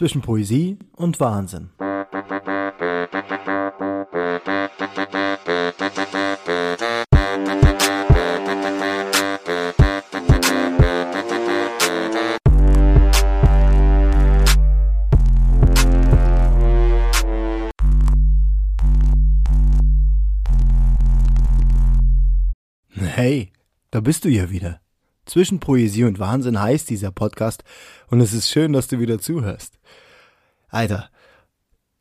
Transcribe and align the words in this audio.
zwischen 0.00 0.22
Poesie 0.22 0.78
und 0.96 1.20
Wahnsinn. 1.20 1.68
Hey, 22.88 23.52
da 23.90 24.00
bist 24.00 24.24
du 24.24 24.30
ja 24.30 24.48
wieder. 24.48 24.79
Zwischen 25.30 25.60
Poesie 25.60 26.02
und 26.02 26.18
Wahnsinn 26.18 26.60
heißt 26.60 26.90
dieser 26.90 27.12
Podcast 27.12 27.62
und 28.08 28.20
es 28.20 28.32
ist 28.32 28.50
schön, 28.50 28.72
dass 28.72 28.88
du 28.88 28.98
wieder 28.98 29.20
zuhörst. 29.20 29.78
Alter, 30.66 31.08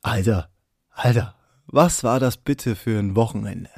Alter, 0.02 0.50
Alter, 0.90 1.36
was 1.68 2.04
war 2.04 2.20
das 2.20 2.38
bitte 2.38 2.76
für 2.76 2.98
ein 2.98 3.16
Wochenende? 3.16 3.70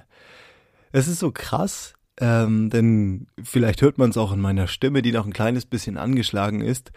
Es 0.94 1.10
ist 1.10 1.20
so 1.20 1.34
krass, 1.34 1.96
ähm, 2.22 2.70
denn 2.70 3.28
vielleicht 3.44 3.82
hört 3.82 3.98
man 3.98 4.12
es 4.12 4.18
auch 4.18 4.32
in 4.32 4.40
meiner 4.40 4.68
Stimme, 4.68 5.02
die 5.02 5.12
noch 5.12 5.26
ein 5.26 5.34
kleines 5.34 5.66
bisschen 5.66 5.98
angeschlagen 5.98 6.62
ist. 6.62 6.94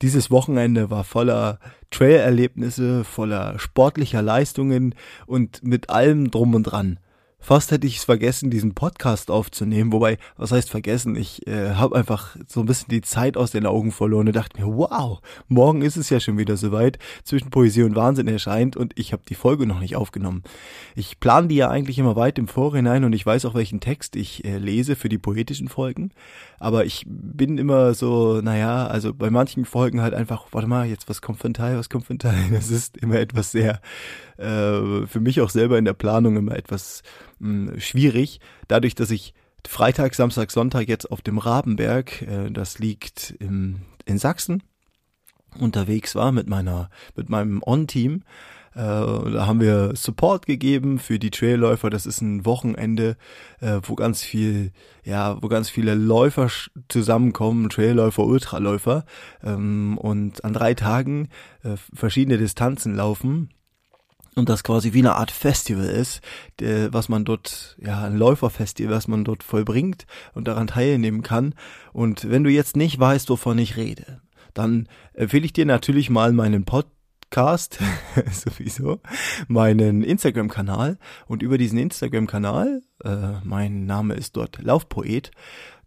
Dieses 0.00 0.30
Wochenende 0.30 0.90
war 0.90 1.02
voller 1.02 1.58
Trail-Erlebnisse, 1.90 3.02
voller 3.02 3.58
sportlicher 3.58 4.22
Leistungen 4.22 4.94
und 5.26 5.64
mit 5.64 5.90
allem 5.90 6.30
drum 6.30 6.54
und 6.54 6.62
dran. 6.62 7.00
Fast 7.38 7.70
hätte 7.70 7.86
ich 7.86 7.98
es 7.98 8.04
vergessen, 8.04 8.50
diesen 8.50 8.74
Podcast 8.74 9.30
aufzunehmen. 9.30 9.92
Wobei, 9.92 10.18
was 10.36 10.50
heißt 10.50 10.68
vergessen? 10.68 11.14
Ich 11.14 11.46
äh, 11.46 11.74
habe 11.74 11.94
einfach 11.94 12.36
so 12.48 12.60
ein 12.60 12.66
bisschen 12.66 12.88
die 12.88 13.02
Zeit 13.02 13.36
aus 13.36 13.52
den 13.52 13.66
Augen 13.66 13.92
verloren 13.92 14.26
und 14.26 14.34
dachte 14.34 14.60
mir, 14.60 14.66
wow, 14.66 15.20
morgen 15.46 15.82
ist 15.82 15.96
es 15.96 16.10
ja 16.10 16.18
schon 16.18 16.38
wieder 16.38 16.56
soweit. 16.56 16.98
Zwischen 17.22 17.50
Poesie 17.50 17.84
und 17.84 17.94
Wahnsinn 17.94 18.26
erscheint 18.26 18.76
und 18.76 18.98
ich 18.98 19.12
habe 19.12 19.22
die 19.28 19.36
Folge 19.36 19.66
noch 19.66 19.78
nicht 19.78 19.94
aufgenommen. 19.94 20.42
Ich 20.96 21.20
plane 21.20 21.46
die 21.46 21.56
ja 21.56 21.70
eigentlich 21.70 21.98
immer 21.98 22.16
weit 22.16 22.38
im 22.38 22.48
Vorhinein 22.48 23.04
und 23.04 23.12
ich 23.12 23.24
weiß 23.24 23.44
auch, 23.44 23.54
welchen 23.54 23.78
Text 23.78 24.16
ich 24.16 24.44
äh, 24.44 24.58
lese 24.58 24.96
für 24.96 25.08
die 25.08 25.18
poetischen 25.18 25.68
Folgen. 25.68 26.10
Aber 26.58 26.84
ich 26.84 27.04
bin 27.06 27.58
immer 27.58 27.94
so, 27.94 28.40
naja, 28.40 28.86
also 28.86 29.12
bei 29.12 29.30
manchen 29.30 29.66
Folgen 29.66 30.00
halt 30.00 30.14
einfach, 30.14 30.46
warte 30.52 30.66
mal, 30.66 30.86
jetzt 30.86 31.08
was 31.08 31.22
kommt 31.22 31.38
von 31.38 31.54
Teil, 31.54 31.76
was 31.78 31.90
kommt 31.90 32.06
von 32.06 32.18
Teil. 32.18 32.34
Das 32.50 32.70
ist 32.70 32.96
immer 32.96 33.16
etwas 33.16 33.52
sehr, 33.52 33.80
äh, 34.38 35.06
für 35.06 35.20
mich 35.20 35.40
auch 35.42 35.50
selber 35.50 35.78
in 35.78 35.84
der 35.84 35.92
Planung 35.92 36.36
immer 36.36 36.56
etwas 36.56 37.02
mh, 37.38 37.72
hm, 37.72 37.80
schwierig. 37.80 38.40
Dadurch, 38.68 38.94
dass 38.94 39.10
ich 39.10 39.34
Freitag, 39.66 40.14
Samstag, 40.14 40.50
Sonntag 40.50 40.88
jetzt 40.88 41.10
auf 41.10 41.22
dem 41.22 41.38
Rabenberg, 41.38 42.22
äh, 42.22 42.50
das 42.50 42.78
liegt 42.78 43.34
im, 43.40 43.80
in 44.04 44.18
Sachsen, 44.18 44.62
unterwegs 45.58 46.14
war 46.14 46.32
mit 46.32 46.48
meiner, 46.48 46.90
mit 47.16 47.28
meinem 47.28 47.62
On-Team. 47.64 48.22
Äh, 48.74 48.78
da 48.78 49.46
haben 49.46 49.60
wir 49.60 49.92
Support 49.96 50.44
gegeben 50.44 50.98
für 50.98 51.18
die 51.18 51.30
Trailläufer. 51.30 51.88
Das 51.88 52.04
ist 52.04 52.20
ein 52.20 52.44
Wochenende, 52.44 53.16
äh, 53.60 53.80
wo 53.82 53.94
ganz 53.94 54.22
viel, 54.22 54.72
ja, 55.02 55.42
wo 55.42 55.48
ganz 55.48 55.70
viele 55.70 55.94
Läufer 55.94 56.50
zusammenkommen, 56.88 57.70
Trailläufer, 57.70 58.24
Ultraläufer, 58.24 59.04
ähm, 59.42 59.96
und 59.98 60.44
an 60.44 60.52
drei 60.52 60.74
Tagen 60.74 61.28
äh, 61.62 61.76
verschiedene 61.94 62.36
Distanzen 62.36 62.94
laufen 62.94 63.48
und 64.36 64.50
das 64.50 64.62
quasi 64.62 64.92
wie 64.92 65.00
eine 65.00 65.16
Art 65.16 65.30
Festival 65.30 65.86
ist, 65.86 66.20
der, 66.60 66.92
was 66.92 67.08
man 67.08 67.24
dort, 67.24 67.76
ja, 67.80 68.04
ein 68.04 68.16
Läuferfestival, 68.16 68.94
was 68.94 69.08
man 69.08 69.24
dort 69.24 69.42
vollbringt 69.42 70.06
und 70.34 70.46
daran 70.46 70.66
teilnehmen 70.68 71.22
kann. 71.22 71.54
Und 71.92 72.30
wenn 72.30 72.44
du 72.44 72.50
jetzt 72.50 72.76
nicht 72.76 73.00
weißt, 73.00 73.30
wovon 73.30 73.58
ich 73.58 73.76
rede, 73.76 74.20
dann 74.52 74.88
empfehle 75.14 75.46
ich 75.46 75.54
dir 75.54 75.64
natürlich 75.64 76.10
mal 76.10 76.32
meinen 76.32 76.66
Podcast, 76.66 77.78
sowieso, 78.30 79.00
meinen 79.48 80.02
Instagram-Kanal 80.02 80.98
und 81.26 81.42
über 81.42 81.56
diesen 81.56 81.78
Instagram-Kanal, 81.78 82.82
äh, 83.04 83.40
mein 83.42 83.86
Name 83.86 84.14
ist 84.14 84.36
dort 84.36 84.62
Laufpoet, 84.62 85.30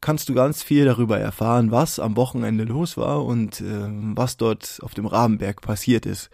kannst 0.02 0.28
du 0.28 0.34
ganz 0.34 0.64
viel 0.64 0.86
darüber 0.86 1.20
erfahren, 1.20 1.70
was 1.70 2.00
am 2.00 2.16
Wochenende 2.16 2.64
los 2.64 2.98
war 2.98 3.24
und 3.26 3.62
äh, 3.62 3.90
was 4.16 4.38
dort 4.38 4.80
auf 4.82 4.96
dem 4.96 5.06
Rabenberg 5.06 5.62
passiert 5.62 6.08
ist. 6.08 6.32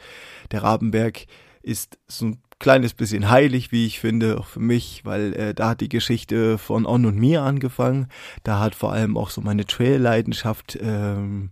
Der 0.51 0.63
Rabenberg 0.63 1.25
ist 1.65 1.97
so 2.07 2.27
ein 2.27 2.41
kleines 2.59 2.93
bisschen 2.93 3.29
heilig, 3.29 3.71
wie 3.71 3.85
ich 3.85 3.99
finde, 3.99 4.39
auch 4.39 4.45
für 4.45 4.59
mich, 4.59 5.03
weil 5.03 5.33
äh, 5.33 5.53
da 5.53 5.69
hat 5.69 5.81
die 5.81 5.89
Geschichte 5.89 6.57
von 6.57 6.85
On 6.85 7.05
und 7.05 7.17
mir 7.17 7.41
angefangen. 7.41 8.07
Da 8.43 8.59
hat 8.59 8.75
vor 8.75 8.93
allem 8.93 9.17
auch 9.17 9.29
so 9.29 9.41
meine 9.41 9.65
Trail-Leidenschaft 9.65 10.77
ähm, 10.81 11.49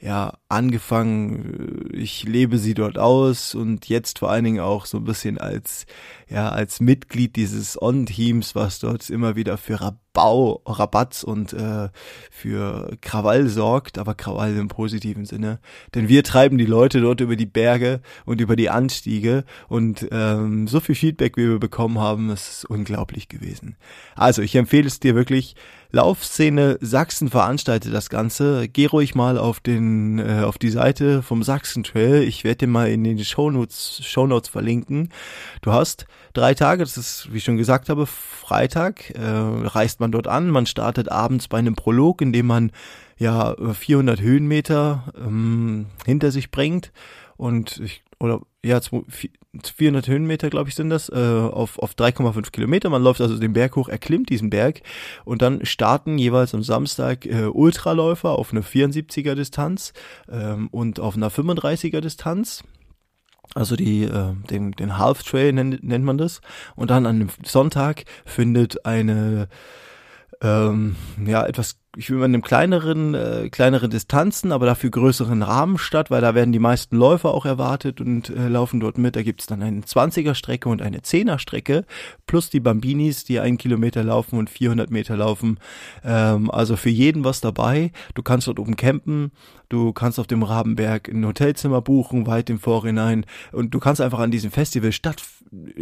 ja 0.00 0.34
angefangen. 0.52 1.88
Ich 1.92 2.24
lebe 2.24 2.58
sie 2.58 2.74
dort 2.74 2.98
aus 2.98 3.54
und 3.54 3.88
jetzt 3.88 4.18
vor 4.18 4.30
allen 4.30 4.44
Dingen 4.44 4.60
auch 4.60 4.86
so 4.86 4.98
ein 4.98 5.04
bisschen 5.04 5.38
als 5.38 5.86
ja 6.32 6.48
als 6.48 6.80
Mitglied 6.80 7.36
dieses 7.36 7.80
On-Teams, 7.80 8.54
was 8.54 8.78
dort 8.78 9.08
immer 9.10 9.36
wieder 9.36 9.58
für 9.58 9.80
Rabau, 9.80 10.62
Rabatz 10.66 11.22
und 11.22 11.52
äh, 11.52 11.88
für 12.30 12.96
Krawall 13.00 13.48
sorgt, 13.48 13.98
aber 13.98 14.14
Krawall 14.14 14.56
im 14.56 14.68
positiven 14.68 15.24
Sinne. 15.26 15.60
Denn 15.94 16.08
wir 16.08 16.24
treiben 16.24 16.58
die 16.58 16.66
Leute 16.66 17.00
dort 17.00 17.20
über 17.20 17.36
die 17.36 17.46
Berge 17.46 18.00
und 18.24 18.40
über 18.40 18.56
die 18.56 18.70
Anstiege 18.70 19.44
und 19.68 20.08
ähm, 20.10 20.66
so 20.68 20.80
viel 20.80 20.94
Feedback, 20.94 21.36
wie 21.36 21.48
wir 21.48 21.58
bekommen 21.58 21.98
haben, 21.98 22.30
ist 22.30 22.64
unglaublich 22.64 23.28
gewesen. 23.28 23.76
Also 24.14 24.42
ich 24.42 24.54
empfehle 24.54 24.86
es 24.86 25.00
dir 25.00 25.14
wirklich. 25.14 25.54
Laufszene 25.94 26.78
Sachsen 26.80 27.28
veranstaltet 27.28 27.92
das 27.92 28.08
Ganze. 28.08 28.66
Geh 28.66 28.86
ruhig 28.86 29.14
mal 29.14 29.36
auf 29.36 29.60
den 29.60 30.18
äh, 30.18 30.41
auf 30.48 30.58
die 30.58 30.70
Seite 30.70 31.22
vom 31.22 31.42
Sachsen 31.42 31.84
Trail. 31.84 32.22
Ich 32.22 32.44
werde 32.44 32.58
dir 32.58 32.66
mal 32.66 32.88
in 32.88 33.04
den 33.04 33.18
Shownotes 33.24 34.00
Shownotes 34.04 34.48
verlinken. 34.48 35.08
Du 35.60 35.72
hast 35.72 36.06
drei 36.32 36.54
Tage, 36.54 36.82
das 36.82 36.96
ist, 36.96 37.32
wie 37.32 37.38
ich 37.38 37.44
schon 37.44 37.56
gesagt 37.56 37.88
habe, 37.88 38.06
Freitag, 38.06 39.10
äh, 39.10 39.20
reist 39.20 40.00
man 40.00 40.12
dort 40.12 40.28
an, 40.28 40.50
man 40.50 40.66
startet 40.66 41.10
abends 41.10 41.48
bei 41.48 41.58
einem 41.58 41.74
Prolog, 41.74 42.20
in 42.22 42.32
dem 42.32 42.46
man 42.46 42.72
ja 43.18 43.54
400 43.72 44.20
Höhenmeter 44.20 45.12
ähm, 45.16 45.86
hinter 46.04 46.30
sich 46.30 46.50
bringt 46.50 46.92
und 47.36 47.78
ich, 47.78 48.02
oder 48.18 48.40
ja 48.64 48.80
400 49.62 50.08
Höhenmeter 50.08 50.48
glaube 50.48 50.70
ich 50.70 50.74
sind 50.74 50.88
das 50.88 51.08
äh, 51.10 51.14
auf 51.14 51.78
auf 51.78 51.94
3,5 51.94 52.50
Kilometer. 52.52 52.88
Man 52.88 53.02
läuft 53.02 53.20
also 53.20 53.38
den 53.38 53.52
Berg 53.52 53.76
hoch, 53.76 53.88
erklimmt 53.88 54.30
diesen 54.30 54.50
Berg 54.50 54.82
und 55.24 55.42
dann 55.42 55.64
starten 55.66 56.18
jeweils 56.18 56.54
am 56.54 56.62
Samstag 56.62 57.26
äh, 57.26 57.44
Ultraläufer 57.44 58.30
auf 58.30 58.52
einer 58.52 58.62
74er 58.62 59.34
Distanz 59.34 59.92
ähm, 60.30 60.68
und 60.70 61.00
auf 61.00 61.16
einer 61.16 61.30
35er 61.30 62.00
Distanz 62.00 62.62
also 63.54 63.76
die, 63.76 64.04
äh, 64.04 64.34
den, 64.48 64.72
den 64.72 64.98
Half 64.98 65.22
Trail 65.24 65.52
nennt, 65.52 65.84
nennt 65.84 66.04
man 66.04 66.16
das. 66.16 66.40
Und 66.74 66.90
dann 66.90 67.04
an 67.04 67.18
dem 67.18 67.28
Sonntag 67.44 68.04
findet 68.24 68.86
eine 68.86 69.48
ähm, 70.42 70.96
ja 71.24 71.46
etwas 71.46 71.82
ich 71.96 72.08
will 72.08 72.16
mal 72.16 72.24
in 72.24 72.34
einem 72.34 72.42
kleineren, 72.42 73.14
äh, 73.14 73.50
kleineren 73.50 73.90
Distanzen, 73.90 74.50
aber 74.50 74.64
dafür 74.64 74.90
größeren 74.90 75.42
Rahmen 75.42 75.76
statt, 75.76 76.10
weil 76.10 76.22
da 76.22 76.34
werden 76.34 76.52
die 76.52 76.58
meisten 76.58 76.96
Läufer 76.96 77.34
auch 77.34 77.44
erwartet 77.44 78.00
und 78.00 78.30
äh, 78.30 78.48
laufen 78.48 78.80
dort 78.80 78.96
mit. 78.96 79.14
Da 79.14 79.22
gibt's 79.22 79.46
dann 79.46 79.62
eine 79.62 79.80
20er 79.80 80.34
Strecke 80.34 80.70
und 80.70 80.80
eine 80.80 81.00
10er 81.00 81.38
Strecke, 81.38 81.84
plus 82.26 82.48
die 82.48 82.60
Bambinis, 82.60 83.24
die 83.24 83.40
einen 83.40 83.58
Kilometer 83.58 84.02
laufen 84.02 84.38
und 84.38 84.48
400 84.48 84.90
Meter 84.90 85.18
laufen. 85.18 85.58
Ähm, 86.02 86.50
also 86.50 86.76
für 86.76 86.88
jeden 86.88 87.24
was 87.24 87.42
dabei. 87.42 87.92
Du 88.14 88.22
kannst 88.22 88.46
dort 88.46 88.58
oben 88.58 88.76
campen, 88.76 89.30
du 89.68 89.92
kannst 89.92 90.18
auf 90.18 90.26
dem 90.26 90.42
Rabenberg 90.42 91.08
ein 91.08 91.26
Hotelzimmer 91.26 91.82
buchen, 91.82 92.26
weit 92.26 92.48
im 92.48 92.58
Vorhinein 92.58 93.26
und 93.52 93.74
du 93.74 93.80
kannst 93.80 94.00
einfach 94.00 94.20
an 94.20 94.30
diesem 94.30 94.50
Festival 94.50 94.92
statt 94.92 95.22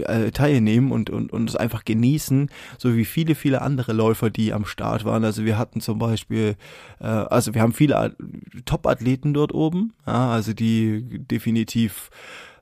äh, 0.05 0.31
teilnehmen 0.31 0.91
und, 0.91 1.11
und, 1.11 1.33
und 1.33 1.49
es 1.49 1.57
einfach 1.57 1.85
genießen, 1.85 2.51
so 2.79 2.97
wie 2.97 3.05
viele, 3.05 3.35
viele 3.35 3.63
andere 3.63 3.93
Läufer, 3.93 4.31
die 4.31 4.53
am 4.53 4.65
Start 4.65 5.05
waren. 5.05 5.25
Also 5.25 5.45
wir 5.45 5.59
hatten 5.59 5.81
zum 5.81 5.99
Beispiel, 5.99 6.57
äh, 7.01 7.07
also 7.07 7.55
wir 7.55 7.63
haben 7.63 7.73
viele 7.73 8.17
Top-Athleten 8.65 9.33
dort 9.33 9.55
oben, 9.55 9.93
ja, 10.07 10.31
also 10.31 10.53
die 10.53 11.21
definitiv 11.21 12.11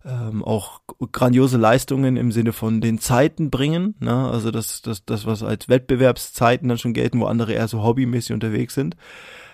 ähm, 0.04 0.44
auch 0.44 0.80
grandiose 1.12 1.56
Leistungen 1.56 2.16
im 2.16 2.30
Sinne 2.30 2.52
von 2.52 2.80
den 2.80 2.98
Zeiten 2.98 3.50
bringen, 3.50 3.94
ne? 4.00 4.28
also 4.30 4.50
das, 4.50 4.82
das, 4.82 5.04
das, 5.04 5.26
was 5.26 5.42
als 5.42 5.68
Wettbewerbszeiten 5.68 6.68
dann 6.68 6.78
schon 6.78 6.92
gelten, 6.92 7.20
wo 7.20 7.26
andere 7.26 7.52
eher 7.52 7.68
so 7.68 7.82
hobbymäßig 7.82 8.32
unterwegs 8.32 8.74
sind. 8.74 8.96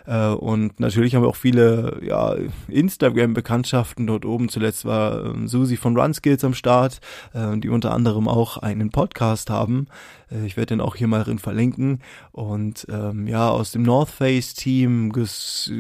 Äh, 0.07 0.29
und 0.29 0.81
natürlich 0.81 1.15
haben 1.15 1.23
wir 1.23 1.29
auch 1.29 1.37
viele 1.37 2.01
ja, 2.03 2.37
Instagram-Bekanntschaften 2.69 4.07
dort 4.07 4.25
oben. 4.25 4.49
Zuletzt 4.49 4.85
war 4.85 5.25
ähm, 5.25 5.49
Susi 5.49 5.77
von 5.77 5.97
Runskills 5.97 6.45
am 6.45 6.55
Start, 6.55 7.01
äh, 7.33 7.57
die 7.59 7.69
unter 7.69 7.93
anderem 7.93 8.29
auch 8.29 8.59
einen 8.59 8.91
Podcast 8.91 9.51
haben. 9.51 9.87
Äh, 10.31 10.47
ich 10.47 10.57
werde 10.57 10.75
den 10.75 10.81
auch 10.81 10.97
hier 10.97 11.09
mal 11.09 11.25
drin 11.25 11.39
verlinken. 11.39 12.01
Und 12.33 12.87
ähm, 12.91 13.27
ja, 13.27 13.49
aus 13.51 13.73
dem 13.73 13.83
North 13.83 14.11
Face 14.11 14.55
Team 14.55 15.13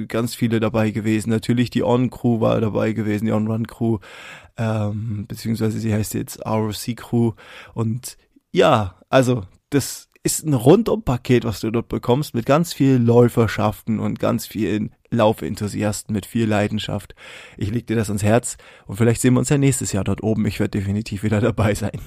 ganz 0.09 0.35
viele 0.35 0.61
dabei 0.61 0.91
gewesen. 0.91 1.31
Natürlich 1.31 1.71
die 1.71 1.82
On 1.82 2.11
Crew 2.11 2.41
war 2.41 2.61
dabei 2.61 2.93
gewesen, 2.93 3.26
die 3.26 3.32
On 3.32 3.47
Run 3.47 3.67
Crew, 3.67 3.99
ähm, 4.56 5.26
beziehungsweise 5.26 5.79
sie 5.79 5.93
heißt 5.93 6.15
jetzt 6.15 6.44
ROC 6.47 6.97
Crew. 6.97 7.32
Und 7.75 8.17
ja, 8.53 8.94
also 9.09 9.43
das 9.71 10.09
ist 10.25 10.44
ein 10.44 10.55
Rundumpaket, 10.55 11.44
was 11.44 11.61
du 11.61 11.71
dort 11.71 11.88
bekommst, 11.88 12.35
mit 12.35 12.47
ganz 12.47 12.73
vielen 12.73 13.05
Läuferschaften 13.05 14.00
und 14.00 14.19
ganz 14.19 14.47
vielen 14.47 14.94
Laufenthusiasten 15.14 16.12
mit 16.12 16.26
viel 16.26 16.46
Leidenschaft. 16.46 17.14
Ich 17.56 17.70
leg 17.70 17.87
dir 17.87 17.96
das 17.96 18.11
ans 18.11 18.22
Herz 18.22 18.56
und 18.87 18.96
vielleicht 18.96 19.20
sehen 19.20 19.34
wir 19.34 19.40
uns 19.40 19.49
ja 19.49 19.58
nächstes 19.58 19.93
Jahr 19.93 20.05
dort 20.05 20.22
oben. 20.22 20.46
Ich 20.46 20.61
werde 20.61 20.78
definitiv 20.78 21.22
wieder 21.22 21.40
dabei 21.40 21.75
sein. 21.75 22.00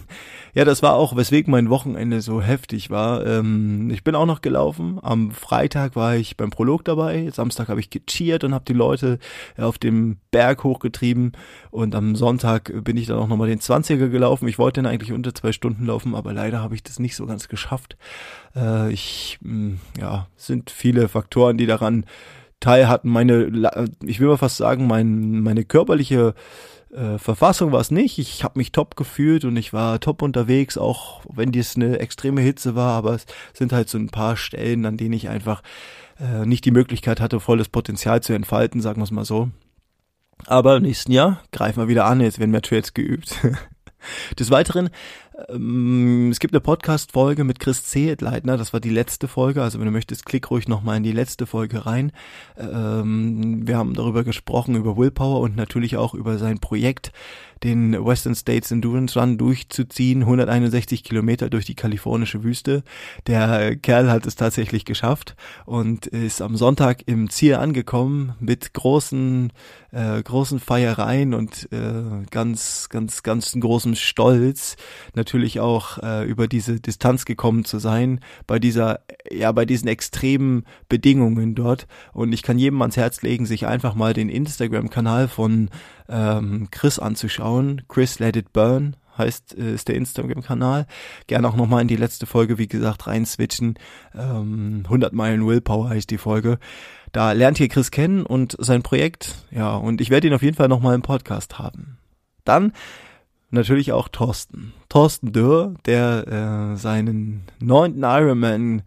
Ja, 0.54 0.66
das 0.66 0.82
war 0.82 0.96
auch, 0.96 1.16
weswegen 1.16 1.52
mein 1.52 1.70
Wochenende 1.70 2.22
so 2.22 2.42
heftig 2.42 2.90
war. 2.90 3.26
Ähm, 3.26 3.90
ich 3.92 4.04
bin 4.04 4.16
auch 4.16 4.26
noch 4.26 4.42
gelaufen. 4.42 5.00
Am 5.02 5.32
Freitag 5.32 5.96
war 5.96 6.16
ich 6.16 6.38
beim 6.38 6.50
Prolog 6.50 6.84
dabei. 6.84 7.30
Samstag 7.32 7.68
habe 7.70 7.80
ich 7.80 7.90
gecheert 7.90 8.44
und 8.44 8.54
habe 8.54 8.66
die 8.66 8.74
Leute 8.74 9.20
auf 9.58 9.78
dem 9.78 10.18
Berg 10.32 10.64
hochgetrieben. 10.64 11.34
Und 11.70 11.96
am 11.96 12.16
Sonntag 12.16 12.72
bin 12.84 12.98
ich 12.98 13.08
dann 13.08 13.18
auch 13.18 13.28
nochmal 13.28 13.50
den 13.50 13.60
20er 13.60 14.10
gelaufen. 14.10 14.48
Ich 14.48 14.58
wollte 14.58 14.82
dann 14.82 14.92
eigentlich 14.92 15.12
unter 15.12 15.34
zwei 15.34 15.52
Stunden 15.52 15.86
laufen, 15.86 16.16
aber 16.16 16.34
leider 16.34 16.62
habe 16.62 16.76
ich 16.76 16.84
das 16.84 17.00
nicht 17.00 17.16
so 17.16 17.26
ganz 17.26 17.48
geschafft. 17.48 17.98
Äh, 18.56 18.92
ich, 18.92 19.38
mh, 19.42 19.78
ja, 20.00 20.28
sind 20.36 20.70
viele 20.70 21.08
Faktoren, 21.08 21.58
die 21.58 21.66
daran 21.66 22.06
teil 22.60 22.88
hatten. 22.88 23.10
Meine, 23.10 23.90
ich 24.04 24.20
will 24.20 24.28
mal 24.28 24.38
fast 24.38 24.58
sagen, 24.58 24.88
mein, 24.88 25.42
meine 25.42 25.64
körperliche 25.64 26.34
äh, 26.92 27.18
Verfassung 27.18 27.72
war 27.72 27.82
es 27.82 27.92
nicht. 27.92 28.18
Ich 28.18 28.44
habe 28.44 28.60
mich 28.60 28.72
top 28.72 28.96
gefühlt 28.96 29.46
und 29.46 29.56
ich 29.58 29.74
war 29.74 30.00
top 30.00 30.22
unterwegs, 30.22 30.78
auch 30.78 31.22
wenn 31.32 31.52
dies 31.52 31.76
eine 31.76 32.00
extreme 32.00 32.42
Hitze 32.42 32.76
war. 32.76 32.98
Aber 32.98 33.14
es 33.14 33.26
sind 33.54 33.74
halt 33.74 33.90
so 33.90 33.98
ein 33.98 34.10
paar 34.10 34.38
Stellen, 34.38 34.86
an 34.86 34.98
denen 34.98 35.14
ich 35.14 35.30
einfach 35.30 35.62
äh, 36.20 36.46
nicht 36.46 36.66
die 36.66 36.72
Möglichkeit 36.72 37.20
hatte, 37.20 37.40
volles 37.40 37.70
Potenzial 37.70 38.22
zu 38.22 38.34
entfalten, 38.34 38.82
sagen 38.82 39.00
wir 39.00 39.06
es 39.06 39.12
mal 39.12 39.26
so. 39.26 39.50
Aber 40.46 40.78
im 40.78 40.84
nächsten 40.84 41.12
Jahr 41.12 41.42
greifen 41.52 41.82
wir 41.82 41.88
wieder 41.88 42.06
an. 42.06 42.22
Jetzt 42.22 42.40
werden 42.40 42.52
mehr 42.52 42.62
Trails 42.62 42.94
geübt. 42.94 43.36
Des 44.40 44.52
Weiteren 44.52 44.90
ähm, 45.50 46.30
es 46.32 46.40
gibt 46.40 46.54
eine 46.54 46.62
Podcast-Folge 46.62 47.44
mit 47.44 47.60
Chris 47.60 47.84
Zehetleitner, 47.84 48.58
das 48.58 48.74
war 48.74 48.80
die 48.80 48.90
letzte 48.90 49.28
Folge, 49.28 49.62
also 49.62 49.80
wenn 49.80 49.86
du 49.86 49.92
möchtest, 49.92 50.26
klick 50.26 50.50
ruhig 50.50 50.68
nochmal 50.68 50.98
in 50.98 51.04
die 51.04 51.12
letzte 51.12 51.46
Folge 51.46 51.86
rein. 51.86 52.12
Ähm, 52.58 53.68
wir 53.68 53.78
haben 53.78 53.94
darüber 53.94 54.24
gesprochen, 54.24 54.76
über 54.76 54.98
Willpower 54.98 55.42
und 55.42 55.56
natürlich 55.56 55.98
auch 55.98 56.14
über 56.14 56.38
sein 56.38 56.60
Projekt, 56.60 57.12
den 57.64 57.94
Western 58.06 58.36
States 58.36 58.72
Endurance 58.72 59.20
Run 59.20 59.38
durchzuziehen, 59.38 60.22
161 60.22 61.04
Kilometer 61.04 61.50
durch 61.50 61.66
die 61.66 61.76
kalifornische 61.76 62.44
Wüste. 62.44 62.84
Der 63.26 63.76
Kerl 63.76 64.12
hat 64.12 64.26
es 64.26 64.36
tatsächlich 64.36 64.86
geschafft 64.86 65.36
und 65.66 66.06
ist 66.06 66.42
am 66.42 66.56
Sonntag 66.56 67.04
im 67.08 67.30
Ziel 67.30 67.56
angekommen 67.56 68.36
mit 68.40 68.74
großen, 68.74 69.52
äh, 69.92 70.22
großen 70.22 70.60
Feiereien 70.60 71.34
und 71.34 71.68
äh, 71.72 72.26
ganz, 72.30 72.90
ganz, 72.90 73.24
ganz 73.24 73.58
großem 73.60 73.96
Stolz. 73.96 74.76
Natürlich 75.16 75.27
auch 75.60 75.98
äh, 76.00 76.26
über 76.26 76.48
diese 76.48 76.80
Distanz 76.80 77.26
gekommen 77.26 77.66
zu 77.66 77.80
sein, 77.80 78.20
bei 78.46 78.60
dieser, 78.60 79.02
ja, 79.32 79.52
bei 79.52 79.66
diesen 79.66 79.88
extremen 79.88 80.66
Bedingungen 80.90 81.56
dort. 81.56 81.88
Und 82.14 82.34
ich 82.34 82.44
kann 82.44 82.60
jedem 82.60 82.82
ans 82.82 82.98
Herz 82.98 83.22
legen, 83.22 83.46
sich 83.46 83.68
einfach 83.68 83.96
mal 83.96 84.14
den 84.14 84.30
Instagram-Kanal 84.30 85.28
von 85.28 85.70
ähm, 86.10 86.70
Chris 86.72 87.00
anzuschauen. 87.00 87.84
Chris 87.88 88.20
Let 88.20 88.36
It 88.36 88.54
Burn 88.54 88.96
heißt, 89.18 89.58
äh, 89.58 89.74
ist 89.74 89.88
der 89.88 89.96
Instagram-Kanal. 89.96 90.88
Gerne 91.28 91.48
auch 91.48 91.56
nochmal 91.56 91.82
in 91.82 91.88
die 91.88 91.96
letzte 91.96 92.26
Folge, 92.26 92.58
wie 92.58 92.68
gesagt, 92.68 93.08
rein 93.08 93.26
switchen. 93.26 93.76
Ähm, 94.16 94.84
100 94.86 95.14
Meilen 95.14 95.46
Willpower 95.46 95.90
heißt 95.90 96.10
die 96.10 96.18
Folge. 96.18 96.60
Da 97.12 97.32
lernt 97.32 97.60
ihr 97.60 97.70
Chris 97.70 97.92
kennen 97.92 98.26
und 98.26 98.56
sein 98.60 98.84
Projekt. 98.84 99.36
Ja, 99.52 99.76
und 99.76 100.02
ich 100.02 100.10
werde 100.10 100.28
ihn 100.28 100.34
auf 100.34 100.44
jeden 100.44 100.58
Fall 100.58 100.68
nochmal 100.68 100.96
im 100.96 101.02
Podcast 101.02 101.58
haben. 101.58 101.98
Dann 102.44 102.74
natürlich 103.50 103.92
auch 103.92 104.08
Thorsten. 104.08 104.74
Thorsten 104.90 105.32
Dürr, 105.32 105.76
der 105.86 106.28
äh, 106.74 106.78
seinen 106.78 107.44
neunten 107.60 108.04
Ironman 108.04 108.84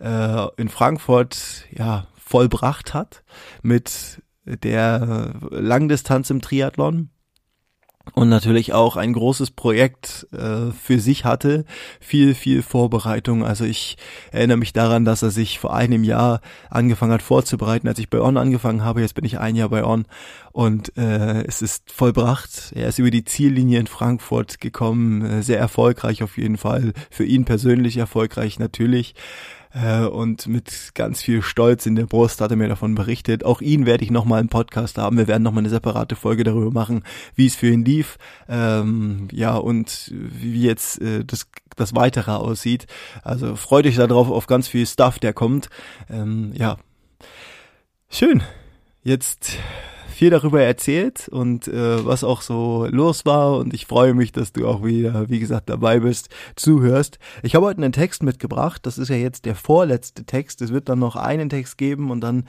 äh, 0.00 0.46
in 0.56 0.68
Frankfurt 0.68 1.66
ja 1.70 2.06
vollbracht 2.16 2.94
hat 2.94 3.22
mit 3.62 4.22
der 4.44 5.34
Langdistanz 5.50 6.30
im 6.30 6.40
Triathlon 6.40 7.10
und 8.14 8.28
natürlich 8.28 8.72
auch 8.72 8.96
ein 8.96 9.12
großes 9.12 9.52
Projekt 9.52 10.26
äh, 10.32 10.70
für 10.72 10.98
sich 10.98 11.24
hatte, 11.24 11.64
viel, 12.00 12.34
viel 12.34 12.62
Vorbereitung. 12.62 13.44
Also 13.44 13.64
ich 13.64 13.96
erinnere 14.32 14.58
mich 14.58 14.72
daran, 14.72 15.04
dass 15.04 15.22
er 15.22 15.30
sich 15.30 15.58
vor 15.58 15.74
einem 15.74 16.04
Jahr 16.04 16.40
angefangen 16.68 17.12
hat 17.12 17.22
vorzubereiten, 17.22 17.88
als 17.88 17.98
ich 17.98 18.10
bei 18.10 18.20
On 18.20 18.36
angefangen 18.36 18.84
habe. 18.84 19.00
Jetzt 19.00 19.14
bin 19.14 19.24
ich 19.24 19.38
ein 19.38 19.56
Jahr 19.56 19.68
bei 19.68 19.84
On 19.84 20.04
und 20.52 20.96
äh, 20.96 21.44
es 21.44 21.62
ist 21.62 21.90
vollbracht. 21.90 22.72
Er 22.74 22.88
ist 22.88 22.98
über 22.98 23.10
die 23.10 23.24
Ziellinie 23.24 23.80
in 23.80 23.86
Frankfurt 23.86 24.60
gekommen, 24.60 25.22
äh, 25.24 25.42
sehr 25.42 25.58
erfolgreich 25.58 26.22
auf 26.22 26.36
jeden 26.36 26.58
Fall, 26.58 26.92
für 27.10 27.24
ihn 27.24 27.44
persönlich 27.44 27.96
erfolgreich 27.96 28.58
natürlich 28.58 29.14
äh, 29.74 30.04
und 30.04 30.46
mit 30.46 30.92
ganz 30.94 31.22
viel 31.22 31.42
Stolz 31.42 31.86
in 31.86 31.96
der 31.96 32.06
Brust 32.06 32.40
hat 32.40 32.50
er 32.50 32.56
mir 32.56 32.68
davon 32.68 32.94
berichtet. 32.94 33.44
Auch 33.44 33.60
ihn 33.60 33.86
werde 33.86 34.04
ich 34.04 34.10
nochmal 34.10 34.40
im 34.40 34.48
Podcast 34.48 34.98
haben. 34.98 35.16
Wir 35.16 35.28
werden 35.28 35.42
nochmal 35.42 35.62
eine 35.62 35.70
separate 35.70 36.16
Folge 36.16 36.44
darüber 36.44 36.70
machen, 36.70 37.04
wie 37.34 37.46
es 37.46 37.54
für 37.54 37.68
ihn 37.68 37.84
lief. 37.84 38.18
Ähm, 38.48 39.28
ja, 39.32 39.56
und 39.56 40.12
wie 40.12 40.62
jetzt 40.62 41.00
äh, 41.00 41.24
das, 41.24 41.48
das 41.76 41.94
Weitere 41.94 42.32
aussieht. 42.32 42.86
Also 43.22 43.56
freut 43.56 43.86
euch 43.86 43.96
darauf 43.96 44.30
auf 44.30 44.46
ganz 44.46 44.68
viel 44.68 44.86
Stuff, 44.86 45.18
der 45.18 45.32
kommt. 45.32 45.68
Ähm, 46.10 46.52
ja. 46.54 46.76
Schön. 48.10 48.42
Jetzt 49.02 49.58
viel 50.22 50.30
darüber 50.30 50.62
erzählt 50.62 51.28
und 51.30 51.66
äh, 51.66 52.06
was 52.06 52.22
auch 52.22 52.42
so 52.42 52.86
los 52.88 53.26
war 53.26 53.56
und 53.56 53.74
ich 53.74 53.86
freue 53.86 54.14
mich, 54.14 54.30
dass 54.30 54.52
du 54.52 54.68
auch 54.68 54.84
wieder, 54.84 55.28
wie 55.28 55.40
gesagt, 55.40 55.68
dabei 55.68 55.98
bist, 55.98 56.28
zuhörst. 56.54 57.18
Ich 57.42 57.56
habe 57.56 57.66
heute 57.66 57.78
einen 57.78 57.90
Text 57.90 58.22
mitgebracht, 58.22 58.86
das 58.86 58.98
ist 58.98 59.08
ja 59.08 59.16
jetzt 59.16 59.46
der 59.46 59.56
vorletzte 59.56 60.22
Text, 60.22 60.62
es 60.62 60.72
wird 60.72 60.88
dann 60.88 61.00
noch 61.00 61.16
einen 61.16 61.48
Text 61.48 61.76
geben 61.76 62.12
und 62.12 62.20
dann 62.20 62.44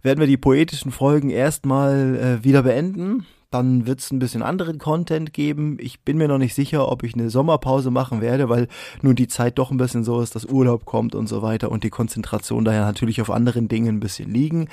werden 0.00 0.18
wir 0.18 0.26
die 0.26 0.38
poetischen 0.38 0.92
Folgen 0.92 1.28
erstmal 1.28 2.16
äh, 2.16 2.42
wieder 2.42 2.62
beenden. 2.62 3.26
Dann 3.50 3.86
wird 3.86 4.00
es 4.00 4.10
ein 4.10 4.18
bisschen 4.18 4.42
anderen 4.42 4.78
Content 4.78 5.34
geben. 5.34 5.76
Ich 5.78 6.00
bin 6.00 6.16
mir 6.16 6.28
noch 6.28 6.38
nicht 6.38 6.54
sicher, 6.54 6.90
ob 6.90 7.02
ich 7.02 7.12
eine 7.12 7.28
Sommerpause 7.28 7.90
machen 7.90 8.22
werde, 8.22 8.48
weil 8.48 8.66
nun 9.02 9.14
die 9.14 9.28
Zeit 9.28 9.58
doch 9.58 9.70
ein 9.70 9.76
bisschen 9.76 10.04
so 10.04 10.22
ist, 10.22 10.36
dass 10.36 10.46
Urlaub 10.46 10.86
kommt 10.86 11.14
und 11.14 11.26
so 11.26 11.42
weiter 11.42 11.70
und 11.70 11.84
die 11.84 11.90
Konzentration 11.90 12.64
daher 12.64 12.86
natürlich 12.86 13.20
auf 13.20 13.28
anderen 13.28 13.68
Dingen 13.68 13.96
ein 13.96 14.00
bisschen 14.00 14.32
liegen. 14.32 14.70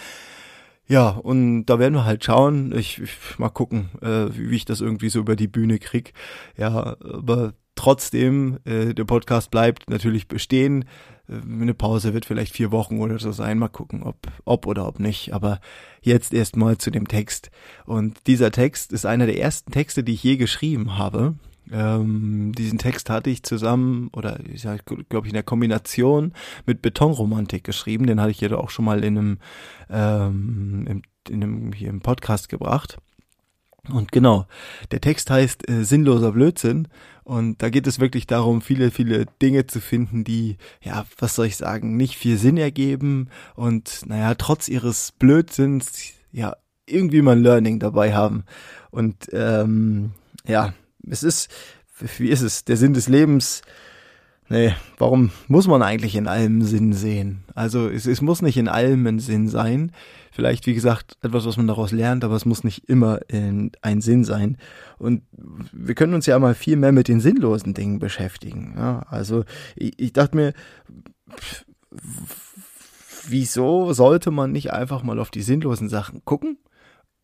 Ja, 0.87 1.09
und 1.09 1.65
da 1.65 1.79
werden 1.79 1.95
wir 1.95 2.05
halt 2.05 2.23
schauen. 2.23 2.73
Ich, 2.77 3.01
ich 3.01 3.39
mal 3.39 3.49
gucken, 3.49 3.89
äh, 4.01 4.27
wie, 4.31 4.55
ich 4.55 4.65
das 4.65 4.79
irgendwie 4.79 5.09
so 5.09 5.19
über 5.19 5.35
die 5.35 5.47
Bühne 5.47 5.79
krieg. 5.79 6.13
Ja, 6.55 6.95
aber 7.01 7.53
trotzdem, 7.75 8.59
äh, 8.63 8.93
der 8.93 9.03
Podcast 9.03 9.51
bleibt 9.51 9.89
natürlich 9.89 10.29
bestehen. 10.29 10.85
Äh, 11.27 11.41
eine 11.41 11.73
Pause 11.73 12.13
wird 12.13 12.25
vielleicht 12.25 12.53
vier 12.53 12.71
Wochen 12.71 13.01
oder 13.01 13.19
so 13.19 13.33
sein. 13.33 13.59
Mal 13.59 13.67
gucken, 13.67 14.01
ob, 14.03 14.15
ob 14.45 14.65
oder 14.65 14.87
ob 14.87 14.99
nicht. 15.01 15.33
Aber 15.33 15.59
jetzt 16.01 16.33
erstmal 16.33 16.77
zu 16.77 16.89
dem 16.89 17.07
Text. 17.07 17.51
Und 17.85 18.25
dieser 18.25 18.51
Text 18.51 18.93
ist 18.93 19.05
einer 19.05 19.25
der 19.25 19.39
ersten 19.39 19.71
Texte, 19.71 20.05
die 20.05 20.13
ich 20.13 20.23
je 20.23 20.37
geschrieben 20.37 20.97
habe. 20.97 21.35
Ähm, 21.71 22.53
diesen 22.57 22.79
Text 22.79 23.09
hatte 23.09 23.29
ich 23.29 23.43
zusammen 23.43 24.09
oder 24.13 24.39
ich 24.45 24.63
glaube 25.09 25.27
ich 25.27 25.31
in 25.31 25.33
der 25.33 25.43
Kombination 25.43 26.33
mit 26.65 26.81
Betonromantik 26.81 27.63
geschrieben. 27.63 28.07
Den 28.07 28.21
hatte 28.21 28.31
ich 28.31 28.41
ja 28.41 28.55
auch 28.55 28.69
schon 28.69 28.85
mal 28.85 29.03
in 29.03 29.17
einem, 29.17 29.37
ähm, 29.89 30.85
im, 30.87 31.01
in 31.29 31.43
einem 31.43 31.73
hier 31.73 31.89
im 31.89 32.01
Podcast 32.01 32.49
gebracht. 32.49 32.97
Und 33.89 34.11
genau, 34.11 34.47
der 34.91 34.99
Text 34.99 35.29
heißt 35.29 35.69
äh, 35.69 35.83
sinnloser 35.83 36.33
Blödsinn 36.33 36.89
und 37.23 37.61
da 37.61 37.69
geht 37.69 37.87
es 37.87 37.99
wirklich 37.99 38.27
darum, 38.27 38.61
viele, 38.61 38.91
viele 38.91 39.25
Dinge 39.41 39.67
zu 39.67 39.79
finden, 39.79 40.23
die, 40.23 40.57
ja, 40.81 41.05
was 41.19 41.35
soll 41.35 41.45
ich 41.45 41.55
sagen, 41.55 41.95
nicht 41.95 42.17
viel 42.17 42.37
Sinn 42.37 42.57
ergeben 42.57 43.29
und 43.55 44.01
naja, 44.05 44.35
trotz 44.35 44.67
ihres 44.67 45.13
Blödsinns, 45.13 46.13
ja, 46.31 46.55
irgendwie 46.85 47.21
mal 47.21 47.35
ein 47.35 47.43
Learning 47.43 47.79
dabei 47.79 48.13
haben. 48.13 48.43
Und 48.91 49.27
ähm, 49.33 50.11
ja, 50.45 50.73
es 51.09 51.23
ist, 51.23 51.49
wie 52.17 52.29
ist 52.29 52.41
es, 52.41 52.65
der 52.65 52.77
Sinn 52.77 52.93
des 52.93 53.07
Lebens, 53.07 53.61
nee, 54.49 54.73
warum 54.97 55.31
muss 55.47 55.67
man 55.67 55.81
eigentlich 55.81 56.15
in 56.15 56.27
allem 56.27 56.61
Sinn 56.61 56.93
sehen? 56.93 57.43
Also 57.55 57.87
es, 57.87 58.05
es 58.05 58.21
muss 58.21 58.41
nicht 58.41 58.57
in 58.57 58.67
allem 58.67 59.05
ein 59.07 59.19
Sinn 59.19 59.47
sein. 59.47 59.91
Vielleicht, 60.31 60.67
wie 60.67 60.73
gesagt, 60.73 61.17
etwas, 61.21 61.45
was 61.45 61.57
man 61.57 61.67
daraus 61.67 61.91
lernt, 61.91 62.23
aber 62.23 62.35
es 62.35 62.45
muss 62.45 62.63
nicht 62.63 62.87
immer 62.87 63.19
in, 63.27 63.71
ein 63.81 64.01
Sinn 64.01 64.23
sein. 64.23 64.57
Und 64.99 65.23
wir 65.71 65.95
können 65.95 66.13
uns 66.13 66.27
ja 66.27 66.37
mal 66.37 66.53
viel 66.53 66.77
mehr 66.77 66.91
mit 66.91 67.07
den 67.07 67.19
sinnlosen 67.19 67.73
Dingen 67.73 67.99
beschäftigen. 67.99 68.75
Ja, 68.77 68.99
also 69.09 69.43
ich, 69.75 69.99
ich 69.99 70.13
dachte 70.13 70.35
mir, 70.35 70.53
wieso 73.27 73.93
sollte 73.93 74.31
man 74.31 74.51
nicht 74.51 74.71
einfach 74.71 75.03
mal 75.03 75.19
auf 75.19 75.31
die 75.31 75.41
sinnlosen 75.41 75.89
Sachen 75.89 76.23
gucken, 76.23 76.59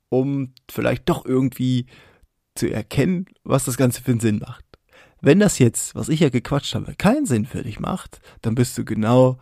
um 0.10 0.54
vielleicht 0.70 1.08
doch 1.10 1.26
irgendwie 1.26 1.86
zu 2.56 2.72
erkennen, 2.72 3.26
was 3.44 3.66
das 3.66 3.78
Ganze 3.78 4.02
für 4.02 4.12
einen 4.12 4.20
Sinn 4.20 4.40
macht. 4.40 4.66
Wenn 5.22 5.40
das 5.40 5.58
jetzt, 5.60 5.96
was 5.96 6.10
ich 6.10 6.20
ja 6.20 6.30
gequatscht 6.30 6.76
habe, 6.76 6.96
keinen 6.96 7.26
Sinn 7.26 7.46
für 7.46 7.64
dich 7.64 7.80
macht, 7.80 8.20
dann 8.42 8.56
bist 8.56 8.78
du 8.78 8.84
genau 8.84 9.40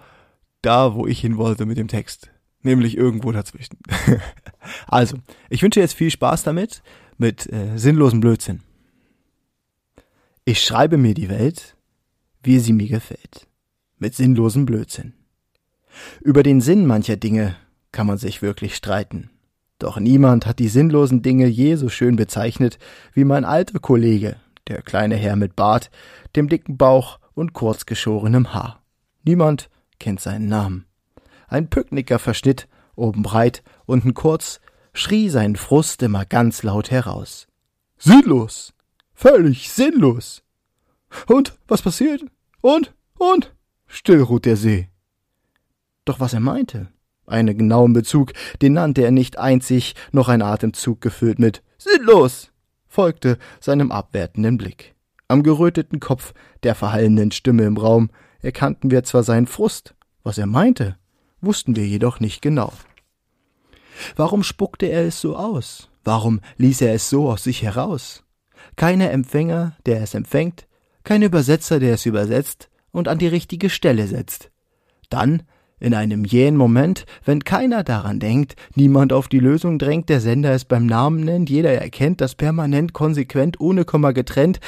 da, 0.62 0.94
wo 0.94 1.08
ich 1.08 1.20
hin 1.20 1.38
wollte 1.38 1.66
mit 1.66 1.78
dem 1.78 1.88
Text. 1.88 2.32
Nämlich 2.62 2.96
irgendwo 2.96 3.32
dazwischen. 3.32 3.78
also, 4.88 5.18
ich 5.50 5.64
wünsche 5.64 5.80
jetzt 5.80 5.96
viel 5.96 6.12
Spaß 6.12 6.44
damit, 6.44 6.84
mit 7.18 7.52
äh, 7.52 7.78
sinnlosem 7.78 8.20
Blödsinn. 8.20 8.62
Ich 10.46 10.62
schreibe 10.62 10.98
mir 10.98 11.16
die 11.16 11.30
Welt, 11.30 11.76
wie 12.44 12.60
sie 12.60 12.74
mir 12.74 12.88
gefällt. 12.88 13.48
Mit 13.98 14.16
sinnlosem 14.16 14.66
Blödsinn. 14.66 15.14
Über 16.22 16.44
den 16.44 16.62
Sinn 16.62 16.86
mancher 16.86 17.18
Dinge 17.18 17.56
kann 17.92 18.08
man 18.08 18.18
sich 18.18 18.42
wirklich 18.42 18.76
streiten. 18.76 19.30
Doch 19.82 20.00
niemand 20.00 20.46
hat 20.46 20.60
die 20.60 20.68
sinnlosen 20.68 21.24
Dinge 21.24 21.48
je 21.48 21.74
so 21.74 21.90
schön 21.90 22.16
bezeichnet 22.16 22.78
wie 23.14 23.24
mein 23.24 23.44
alter 23.46 23.80
Kollege, 23.80 24.36
der 24.68 24.84
kleine 24.84 25.16
Herr 25.16 25.36
mit 25.36 25.56
Bart, 25.56 25.90
dem 26.36 26.50
dicken 26.50 26.78
Bauch 26.78 27.18
und 27.34 27.54
kurzgeschorenem 27.54 28.54
Haar. 28.54 28.84
Niemand 29.24 29.72
kennt 29.98 30.20
seinen 30.22 30.48
Namen. 30.48 30.86
Ein 31.48 31.68
Pücknicker 31.68 32.20
Verschnitt, 32.20 32.68
oben 32.96 33.24
breit, 33.24 33.64
unten 33.88 34.14
kurz, 34.14 34.62
schrie 34.94 35.30
seinen 35.30 35.56
Frust 35.56 36.04
immer 36.04 36.26
ganz 36.26 36.62
laut 36.62 36.92
heraus. 36.92 37.48
Sinnlos! 37.98 38.76
Völlig 39.16 39.72
sinnlos! 39.72 40.44
Und, 41.26 41.58
was 41.68 41.82
passiert? 41.82 42.24
Und, 42.62 42.94
und? 43.18 43.56
Still 43.88 44.22
ruht 44.22 44.46
der 44.46 44.58
See. 44.58 44.90
Doch 46.06 46.20
was 46.20 46.34
er 46.34 46.40
meinte, 46.40 46.90
einen 47.32 47.58
genauen 47.58 47.94
Bezug, 47.94 48.34
den 48.62 48.74
nannte 48.74 49.04
er 49.04 49.12
nicht 49.12 49.38
einzig, 49.38 49.96
noch 50.12 50.30
ein 50.30 50.42
Atemzug 50.42 51.02
gefüllt 51.02 51.40
mit 51.40 51.64
Sinnlos, 51.78 52.52
folgte 52.88 53.38
seinem 53.60 53.92
abwertenden 53.92 54.58
Blick. 54.58 54.96
Am 55.28 55.44
geröteten 55.44 56.00
Kopf 56.00 56.34
der 56.64 56.76
verhallenden 56.76 57.32
Stimme 57.32 57.64
im 57.64 57.78
Raum 57.78 58.10
erkannten 58.42 58.92
wir 58.92 59.04
zwar 59.04 59.24
seinen 59.24 59.48
Frust, 59.48 59.96
was 60.24 60.38
er 60.38 60.46
meinte, 60.46 60.98
wussten 61.42 61.76
wir 61.76 61.88
jedoch 61.88 62.20
nicht 62.20 62.42
genau. 62.42 62.74
Warum 64.16 64.44
spuckte 64.44 64.88
er 64.88 65.06
es 65.06 65.22
so 65.22 65.36
aus? 65.36 65.90
Warum 66.04 66.42
ließ 66.58 66.82
er 66.82 66.94
es 66.94 67.10
so 67.10 67.30
aus 67.30 67.44
sich 67.44 67.64
heraus? 67.64 68.24
Keiner 68.76 69.12
Empfänger, 69.12 69.76
der 69.86 70.02
es 70.02 70.14
empfängt, 70.14 70.68
kein 71.04 71.22
Übersetzer, 71.22 71.80
der 71.80 71.96
es 71.96 72.06
übersetzt 72.06 72.70
und 72.92 73.08
an 73.08 73.18
die 73.18 73.28
richtige 73.28 73.70
Stelle 73.70 74.08
setzt. 74.08 74.52
Dann 75.10 75.44
in 75.82 75.94
einem 75.96 76.24
jähen 76.24 76.56
Moment, 76.56 77.06
wenn 77.26 77.44
keiner 77.44 77.84
daran 77.84 78.20
denkt, 78.20 78.56
niemand 78.76 79.12
auf 79.12 79.28
die 79.28 79.40
Lösung 79.40 79.80
drängt, 79.80 80.10
der 80.10 80.22
Sender 80.22 80.52
es 80.52 80.64
beim 80.64 80.86
Namen 80.86 81.26
nennt, 81.26 81.50
jeder 81.50 81.74
erkennt, 81.74 82.22
das 82.22 82.36
permanent, 82.36 82.94
konsequent, 82.94 83.60
ohne 83.60 83.84
Komma 83.84 84.12
getrennt, 84.12 84.60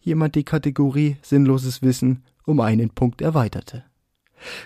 jemand 0.00 0.34
die 0.34 0.44
Kategorie 0.44 1.16
sinnloses 1.22 1.82
Wissen 1.82 2.24
um 2.46 2.60
einen 2.60 2.90
Punkt 2.90 3.20
erweiterte. 3.20 3.84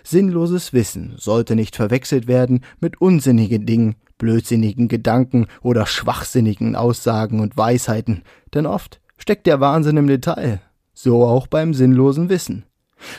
Sinnloses 0.04 0.72
Wissen 0.72 1.14
sollte 1.16 1.56
nicht 1.56 1.74
verwechselt 1.74 2.28
werden 2.28 2.60
mit 2.80 3.00
unsinnigen 3.00 3.66
Dingen, 3.66 3.96
blödsinnigen 4.16 4.86
Gedanken 4.88 5.46
oder 5.60 5.86
schwachsinnigen 5.86 6.76
Aussagen 6.76 7.40
und 7.40 7.56
Weisheiten, 7.56 8.22
denn 8.54 8.66
oft 8.66 9.00
steckt 9.16 9.46
der 9.46 9.60
Wahnsinn 9.60 9.96
im 9.96 10.06
Detail, 10.06 10.60
so 10.92 11.24
auch 11.24 11.48
beim 11.48 11.74
sinnlosen 11.74 12.28
Wissen. 12.28 12.64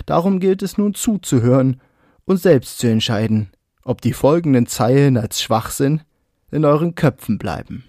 Darum 0.06 0.40
gilt 0.40 0.62
es 0.62 0.78
nun 0.78 0.94
zuzuhören 0.94 1.82
und 2.26 2.38
selbst 2.38 2.80
zu 2.80 2.88
entscheiden, 2.88 3.52
ob 3.84 4.02
die 4.02 4.14
folgenden 4.14 4.68
Zeilen 4.68 5.18
als 5.18 5.42
Schwachsinn 5.42 6.02
in 6.52 6.66
euren 6.66 6.96
Köpfen 6.96 7.38
bleiben. 7.38 7.84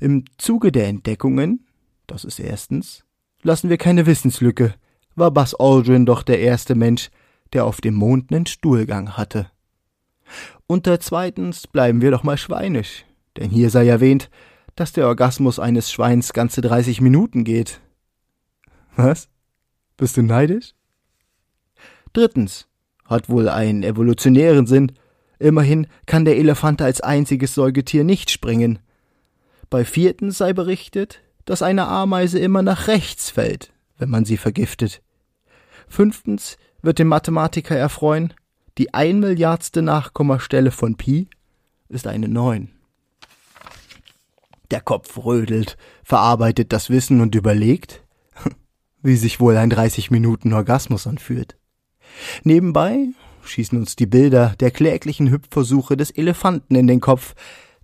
Im 0.00 0.24
Zuge 0.38 0.72
der 0.72 0.88
Entdeckungen, 0.88 1.66
das 2.06 2.24
ist 2.24 2.40
erstens, 2.40 3.04
lassen 3.42 3.70
wir 3.70 3.78
keine 3.78 4.06
Wissenslücke, 4.06 4.74
war 5.14 5.30
Buzz 5.30 5.54
Aldrin 5.58 6.06
doch 6.06 6.22
der 6.22 6.40
erste 6.40 6.74
Mensch, 6.74 7.10
der 7.52 7.64
auf 7.64 7.80
dem 7.80 7.94
Mond 7.94 8.30
nen 8.30 8.46
Stuhlgang 8.46 9.16
hatte. 9.16 9.50
Unter 10.66 11.00
zweitens 11.00 11.66
bleiben 11.66 12.02
wir 12.02 12.10
doch 12.10 12.22
mal 12.22 12.36
schweinisch, 12.36 13.04
denn 13.36 13.50
hier 13.50 13.70
sei 13.70 13.88
erwähnt, 13.88 14.30
dass 14.76 14.92
der 14.92 15.06
Orgasmus 15.06 15.58
eines 15.58 15.90
Schweins 15.90 16.32
ganze 16.32 16.60
30 16.60 17.00
Minuten 17.00 17.44
geht. 17.44 17.80
Was? 18.94 19.28
Bist 19.96 20.16
du 20.16 20.22
neidisch? 20.22 20.74
Drittens, 22.12 22.67
hat 23.08 23.28
wohl 23.28 23.48
einen 23.48 23.82
evolutionären 23.82 24.66
Sinn. 24.66 24.92
Immerhin 25.40 25.88
kann 26.06 26.24
der 26.24 26.36
Elefant 26.36 26.80
als 26.80 27.00
einziges 27.00 27.54
Säugetier 27.54 28.04
nicht 28.04 28.30
springen. 28.30 28.78
Bei 29.70 29.84
viertens 29.84 30.38
sei 30.38 30.52
berichtet, 30.52 31.20
dass 31.44 31.62
eine 31.62 31.88
Ameise 31.88 32.38
immer 32.38 32.62
nach 32.62 32.86
rechts 32.86 33.30
fällt, 33.30 33.72
wenn 33.98 34.10
man 34.10 34.24
sie 34.24 34.36
vergiftet. 34.36 35.02
Fünftens 35.88 36.58
wird 36.82 36.98
den 36.98 37.08
Mathematiker 37.08 37.76
erfreuen, 37.76 38.34
die 38.76 38.94
ein 38.94 39.18
Milliardste 39.18 39.82
Nachkommastelle 39.82 40.70
von 40.70 40.96
Pi 40.96 41.28
ist 41.88 42.06
eine 42.06 42.28
Neun. 42.28 42.70
Der 44.70 44.80
Kopf 44.80 45.16
rödelt, 45.24 45.76
verarbeitet 46.04 46.72
das 46.72 46.90
Wissen 46.90 47.20
und 47.20 47.34
überlegt, 47.34 48.02
wie 49.02 49.16
sich 49.16 49.40
wohl 49.40 49.56
ein 49.56 49.70
30 49.70 50.10
Minuten 50.10 50.52
Orgasmus 50.52 51.06
anfühlt. 51.06 51.57
Nebenbei 52.44 53.08
schießen 53.42 53.78
uns 53.78 53.96
die 53.96 54.06
Bilder 54.06 54.54
der 54.60 54.70
kläglichen 54.70 55.30
Hüpfversuche 55.30 55.96
des 55.96 56.10
Elefanten 56.10 56.74
in 56.74 56.86
den 56.86 57.00
Kopf. 57.00 57.34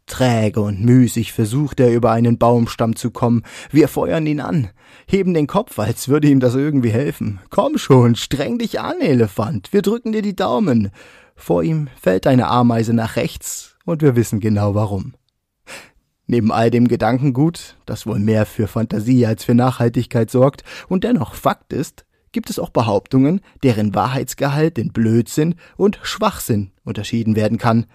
Träge 0.06 0.60
und 0.60 0.84
müßig 0.84 1.32
versucht 1.32 1.80
er 1.80 1.92
über 1.92 2.12
einen 2.12 2.36
Baumstamm 2.36 2.94
zu 2.94 3.10
kommen. 3.10 3.42
Wir 3.70 3.88
feuern 3.88 4.26
ihn 4.26 4.40
an, 4.40 4.68
heben 5.06 5.32
den 5.32 5.46
Kopf, 5.46 5.78
als 5.78 6.08
würde 6.08 6.28
ihm 6.28 6.40
das 6.40 6.54
irgendwie 6.54 6.90
helfen. 6.90 7.40
Komm 7.48 7.78
schon, 7.78 8.14
streng 8.14 8.58
dich 8.58 8.80
an, 8.80 9.00
Elefant, 9.00 9.72
wir 9.72 9.80
drücken 9.80 10.12
dir 10.12 10.20
die 10.20 10.36
Daumen. 10.36 10.90
Vor 11.36 11.62
ihm 11.62 11.88
fällt 12.00 12.26
eine 12.26 12.48
Ameise 12.48 12.92
nach 12.92 13.16
rechts, 13.16 13.76
und 13.86 14.02
wir 14.02 14.14
wissen 14.14 14.40
genau 14.40 14.74
warum. 14.74 15.14
Neben 16.26 16.52
all 16.52 16.70
dem 16.70 16.88
Gedankengut, 16.88 17.76
das 17.86 18.06
wohl 18.06 18.18
mehr 18.18 18.46
für 18.46 18.66
Fantasie 18.66 19.26
als 19.26 19.44
für 19.44 19.54
Nachhaltigkeit 19.54 20.30
sorgt 20.30 20.64
und 20.88 21.04
dennoch 21.04 21.34
Fakt 21.34 21.72
ist, 21.72 22.06
gibt 22.34 22.50
es 22.50 22.58
auch 22.58 22.68
Behauptungen, 22.68 23.40
deren 23.62 23.94
Wahrheitsgehalt 23.94 24.78
in 24.78 24.92
Blödsinn 24.92 25.54
und 25.78 25.98
Schwachsinn 26.02 26.72
unterschieden 26.84 27.36
werden 27.36 27.56
kann. 27.56 27.86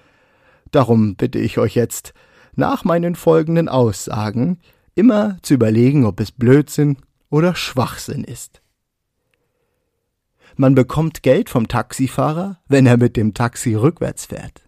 Darum 0.72 1.15
bitte 1.15 1.38
ich 1.38 1.60
euch 1.60 1.75
jetzt, 1.75 2.13
nach 2.55 2.84
meinen 2.84 3.15
folgenden 3.15 3.69
Aussagen 3.69 4.58
immer 4.96 5.38
zu 5.43 5.53
überlegen, 5.53 6.05
ob 6.05 6.19
es 6.19 6.31
Blödsinn 6.31 6.98
oder 7.29 7.53
Schwachsinn 7.53 8.24
ist. 8.24 8.62
Man 10.55 10.74
bekommt 10.74 11.22
Geld 11.22 11.50
vom 11.50 11.67
Taxifahrer, 11.67 12.60
wenn 12.67 12.86
er 12.86 12.98
mit 12.98 13.15
dem 13.15 13.34
Taxi 13.34 13.75
rückwärts 13.75 14.25
fährt. 14.25 14.67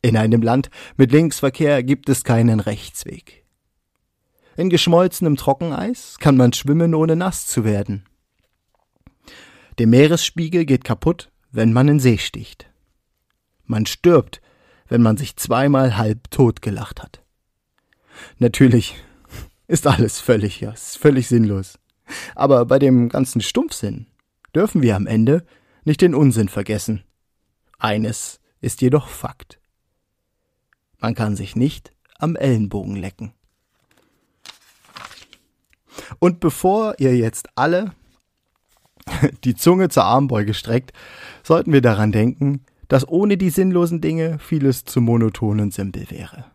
In 0.00 0.16
einem 0.16 0.42
Land 0.42 0.70
mit 0.96 1.12
Linksverkehr 1.12 1.82
gibt 1.82 2.08
es 2.08 2.24
keinen 2.24 2.60
Rechtsweg. 2.60 3.44
In 4.56 4.70
geschmolzenem 4.70 5.36
Trockeneis 5.36 6.16
kann 6.18 6.36
man 6.36 6.52
schwimmen, 6.52 6.94
ohne 6.94 7.14
nass 7.14 7.46
zu 7.46 7.64
werden. 7.64 8.07
Der 9.78 9.86
Meeresspiegel 9.86 10.64
geht 10.64 10.82
kaputt, 10.82 11.30
wenn 11.52 11.72
man 11.72 11.86
in 11.86 12.00
See 12.00 12.18
sticht. 12.18 12.68
Man 13.64 13.86
stirbt, 13.86 14.40
wenn 14.88 15.02
man 15.02 15.16
sich 15.16 15.36
zweimal 15.36 15.96
halb 15.96 16.30
tot 16.30 16.62
gelacht 16.62 17.00
hat. 17.00 17.22
Natürlich 18.38 18.96
ist 19.68 19.86
alles 19.86 20.18
völlig, 20.18 20.60
ja, 20.60 20.72
ist 20.72 20.98
völlig 20.98 21.28
sinnlos. 21.28 21.78
Aber 22.34 22.64
bei 22.64 22.80
dem 22.80 23.08
ganzen 23.08 23.40
Stumpfsinn 23.40 24.06
dürfen 24.52 24.82
wir 24.82 24.96
am 24.96 25.06
Ende 25.06 25.46
nicht 25.84 26.00
den 26.00 26.14
Unsinn 26.14 26.48
vergessen. 26.48 27.04
Eines 27.78 28.40
ist 28.60 28.80
jedoch 28.80 29.08
Fakt. 29.08 29.60
Man 30.98 31.14
kann 31.14 31.36
sich 31.36 31.54
nicht 31.54 31.92
am 32.18 32.34
Ellenbogen 32.34 32.96
lecken. 32.96 33.32
Und 36.18 36.40
bevor 36.40 36.96
ihr 36.98 37.16
jetzt 37.16 37.48
alle 37.54 37.92
die 39.44 39.54
Zunge 39.54 39.88
zur 39.88 40.04
Armbeuge 40.04 40.54
streckt, 40.54 40.92
sollten 41.42 41.72
wir 41.72 41.82
daran 41.82 42.12
denken, 42.12 42.64
dass 42.88 43.06
ohne 43.06 43.36
die 43.36 43.50
sinnlosen 43.50 44.00
Dinge 44.00 44.38
vieles 44.38 44.84
zu 44.84 45.00
monoton 45.00 45.60
und 45.60 45.74
simpel 45.74 46.10
wäre. 46.10 46.46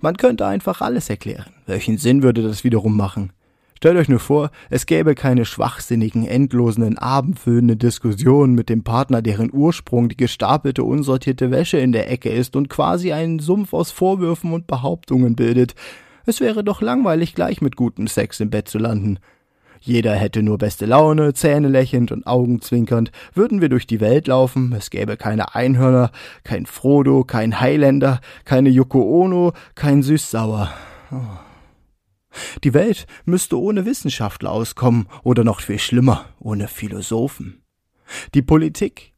Man 0.00 0.16
könnte 0.16 0.46
einfach 0.46 0.80
alles 0.80 1.08
erklären. 1.08 1.52
Welchen 1.66 1.98
Sinn 1.98 2.22
würde 2.22 2.42
das 2.42 2.64
wiederum 2.64 2.96
machen? 2.96 3.32
Stellt 3.76 3.96
euch 3.96 4.08
nur 4.08 4.18
vor, 4.18 4.50
es 4.70 4.86
gäbe 4.86 5.14
keine 5.14 5.44
schwachsinnigen, 5.44 6.26
endlosen, 6.26 6.98
abendfüllenden 6.98 7.78
Diskussionen 7.78 8.56
mit 8.56 8.68
dem 8.68 8.82
Partner, 8.82 9.22
deren 9.22 9.52
Ursprung 9.52 10.08
die 10.08 10.16
gestapelte, 10.16 10.82
unsortierte 10.82 11.52
Wäsche 11.52 11.78
in 11.78 11.92
der 11.92 12.10
Ecke 12.10 12.28
ist 12.28 12.56
und 12.56 12.68
quasi 12.68 13.12
einen 13.12 13.38
Sumpf 13.38 13.72
aus 13.72 13.92
Vorwürfen 13.92 14.52
und 14.52 14.66
Behauptungen 14.66 15.36
bildet. 15.36 15.76
Es 16.26 16.40
wäre 16.40 16.64
doch 16.64 16.82
langweilig, 16.82 17.36
gleich 17.36 17.60
mit 17.60 17.76
gutem 17.76 18.08
Sex 18.08 18.40
im 18.40 18.50
Bett 18.50 18.68
zu 18.68 18.78
landen. 18.78 19.20
Jeder 19.80 20.14
hätte 20.14 20.42
nur 20.42 20.58
beste 20.58 20.86
Laune, 20.86 21.34
Zähne 21.34 21.68
lächelnd 21.68 22.12
und 22.12 22.26
Augenzwinkernd, 22.26 23.10
würden 23.34 23.60
wir 23.60 23.68
durch 23.68 23.86
die 23.86 24.00
Welt 24.00 24.26
laufen, 24.26 24.72
es 24.72 24.90
gäbe 24.90 25.16
keine 25.16 25.54
Einhörner, 25.54 26.10
kein 26.44 26.66
Frodo, 26.66 27.24
kein 27.24 27.60
Highlander, 27.60 28.20
keine 28.44 28.68
Yoko 28.68 29.02
Ono, 29.02 29.52
kein 29.74 30.02
Süßsauer. 30.02 30.72
Oh. 31.10 31.16
Die 32.64 32.74
Welt 32.74 33.06
müsste 33.24 33.60
ohne 33.60 33.84
Wissenschaftler 33.84 34.50
auskommen 34.50 35.08
oder 35.22 35.44
noch 35.44 35.60
viel 35.60 35.78
schlimmer, 35.78 36.26
ohne 36.38 36.68
Philosophen. 36.68 37.62
Die 38.34 38.42
Politik. 38.42 39.12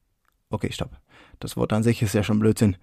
Okay, 0.51 0.71
stopp. 0.73 0.99
Das 1.39 1.57
Wort 1.57 1.73
an 1.73 1.83
sich 1.83 2.03
ist 2.03 2.15
ja 2.15 2.23
schon 2.23 2.39
Blödsinn. 2.39 2.77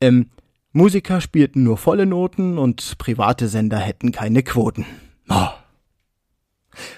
Ähm, 0.00 0.30
Musiker 0.72 1.20
spielten 1.20 1.62
nur 1.62 1.76
volle 1.76 2.06
Noten 2.06 2.58
und 2.58 2.98
private 2.98 3.48
Sender 3.48 3.78
hätten 3.78 4.12
keine 4.12 4.42
Quoten. 4.42 4.86
Oh. 5.28 5.48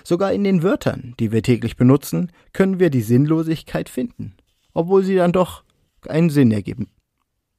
Sogar 0.04 0.32
in 0.32 0.44
den 0.44 0.62
Wörtern, 0.62 1.14
die 1.18 1.32
wir 1.32 1.42
täglich 1.42 1.76
benutzen, 1.76 2.32
können 2.52 2.80
wir 2.80 2.90
die 2.90 3.02
Sinnlosigkeit 3.02 3.88
finden, 3.88 4.36
obwohl 4.72 5.02
sie 5.02 5.16
dann 5.16 5.32
doch 5.32 5.64
einen 6.08 6.30
Sinn 6.30 6.52
ergeben. 6.52 6.88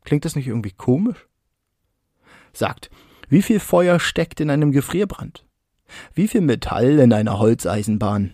Klingt 0.04 0.26
das 0.26 0.36
nicht 0.36 0.48
irgendwie 0.48 0.72
komisch? 0.72 1.28
Sagt, 2.54 2.90
wie 3.30 3.42
viel 3.42 3.60
Feuer 3.60 4.00
steckt 4.00 4.40
in 4.40 4.50
einem 4.50 4.72
Gefrierbrand? 4.72 5.46
Wie 6.14 6.28
viel 6.28 6.42
Metall 6.42 7.00
in 7.00 7.14
einer 7.14 7.40
Holzeisenbahn? 7.40 8.34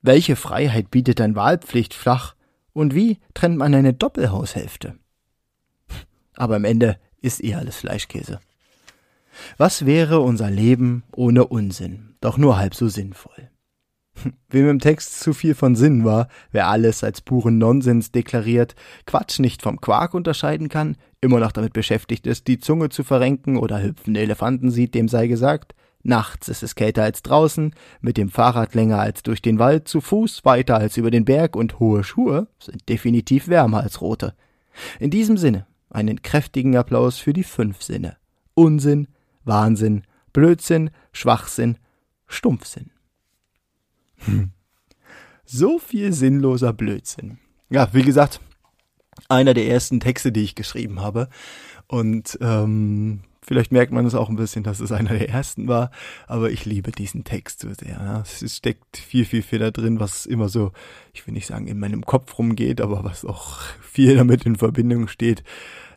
Welche 0.00 0.36
Freiheit 0.36 0.90
bietet 0.90 1.20
ein 1.20 1.36
Wahlpflichtflach? 1.36 2.34
Und 2.72 2.94
wie 2.94 3.18
trennt 3.34 3.58
man 3.58 3.74
eine 3.74 3.92
Doppelhaushälfte? 3.92 4.96
Aber 6.34 6.56
am 6.56 6.64
Ende 6.64 6.98
ist 7.20 7.44
eh 7.44 7.54
alles 7.54 7.76
Fleischkäse. 7.76 8.40
Was 9.58 9.86
wäre 9.86 10.20
unser 10.20 10.50
Leben 10.50 11.02
ohne 11.14 11.46
Unsinn, 11.46 12.14
doch 12.20 12.38
nur 12.38 12.58
halb 12.58 12.74
so 12.74 12.88
sinnvoll? 12.88 13.50
Wem 14.50 14.68
im 14.68 14.78
Text 14.78 15.20
zu 15.20 15.32
viel 15.32 15.54
von 15.54 15.74
Sinn 15.74 16.04
war, 16.04 16.28
wer 16.50 16.68
alles 16.68 17.02
als 17.02 17.22
puren 17.22 17.58
Nonsens 17.58 18.12
deklariert, 18.12 18.74
Quatsch 19.06 19.38
nicht 19.38 19.62
vom 19.62 19.80
Quark 19.80 20.14
unterscheiden 20.14 20.68
kann, 20.68 20.96
immer 21.20 21.40
noch 21.40 21.52
damit 21.52 21.72
beschäftigt 21.72 22.26
ist, 22.26 22.46
die 22.46 22.58
Zunge 22.58 22.90
zu 22.90 23.04
verrenken 23.04 23.56
oder 23.56 23.82
hüpfende 23.82 24.20
Elefanten 24.20 24.70
sieht, 24.70 24.94
dem 24.94 25.08
sei 25.08 25.26
gesagt, 25.26 25.74
nachts 26.02 26.48
ist 26.48 26.62
es 26.62 26.74
kälter 26.74 27.04
als 27.04 27.22
draußen, 27.22 27.74
mit 28.00 28.16
dem 28.16 28.28
Fahrrad 28.28 28.74
länger 28.74 28.98
als 28.98 29.22
durch 29.22 29.40
den 29.40 29.58
Wald, 29.58 29.88
zu 29.88 30.00
Fuß 30.00 30.44
weiter 30.44 30.76
als 30.76 30.96
über 30.96 31.10
den 31.10 31.24
Berg 31.24 31.56
und 31.56 31.80
hohe 31.80 32.04
Schuhe 32.04 32.48
sind 32.58 32.88
definitiv 32.88 33.48
wärmer 33.48 33.80
als 33.80 34.00
rote. 34.00 34.34
In 35.00 35.10
diesem 35.10 35.36
Sinne 35.36 35.66
einen 35.90 36.22
kräftigen 36.22 36.76
Applaus 36.76 37.18
für 37.18 37.32
die 37.32 37.44
fünf 37.44 37.82
Sinne. 37.82 38.16
Unsinn, 38.54 39.08
Wahnsinn, 39.44 40.04
Blödsinn, 40.32 40.90
Schwachsinn, 41.12 41.78
Stumpfsinn. 42.26 42.90
Hm. 44.18 44.50
So 45.44 45.78
viel 45.78 46.12
sinnloser 46.12 46.72
Blödsinn. 46.72 47.38
Ja, 47.68 47.92
wie 47.92 48.02
gesagt, 48.02 48.40
einer 49.28 49.54
der 49.54 49.66
ersten 49.66 50.00
Texte, 50.00 50.32
die 50.32 50.42
ich 50.42 50.54
geschrieben 50.54 51.00
habe. 51.00 51.28
Und 51.86 52.38
ähm, 52.40 53.20
vielleicht 53.42 53.72
merkt 53.72 53.92
man 53.92 54.06
es 54.06 54.14
auch 54.14 54.28
ein 54.28 54.36
bisschen, 54.36 54.62
dass 54.62 54.80
es 54.80 54.92
einer 54.92 55.10
der 55.10 55.28
ersten 55.28 55.68
war. 55.68 55.90
Aber 56.26 56.50
ich 56.50 56.64
liebe 56.64 56.92
diesen 56.92 57.24
Text 57.24 57.60
so 57.60 57.68
sehr. 57.74 57.98
Ja. 57.98 58.20
Es 58.22 58.56
steckt 58.56 58.96
viel, 58.96 59.24
viel, 59.24 59.42
viel 59.42 59.58
da 59.58 59.70
drin, 59.70 60.00
was 60.00 60.26
immer 60.26 60.48
so, 60.48 60.72
ich 61.12 61.26
will 61.26 61.34
nicht 61.34 61.46
sagen, 61.46 61.66
in 61.66 61.78
meinem 61.78 62.04
Kopf 62.04 62.38
rumgeht, 62.38 62.80
aber 62.80 63.04
was 63.04 63.24
auch 63.24 63.60
viel 63.80 64.16
damit 64.16 64.46
in 64.46 64.56
Verbindung 64.56 65.08
steht. 65.08 65.42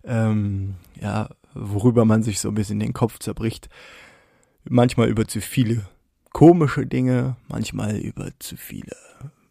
Ähm, 0.03 0.75
ja, 0.99 1.29
worüber 1.55 2.05
man 2.05 2.21
sich 2.21 2.39
so 2.39 2.49
ein 2.49 2.55
bisschen 2.55 2.79
den 2.79 2.93
Kopf 2.93 3.19
zerbricht. 3.19 3.69
Manchmal 4.63 5.09
über 5.09 5.27
zu 5.27 5.41
viele 5.41 5.87
komische 6.31 6.85
Dinge, 6.85 7.37
manchmal 7.47 7.97
über 7.97 8.29
zu 8.39 8.57
viele 8.57 8.95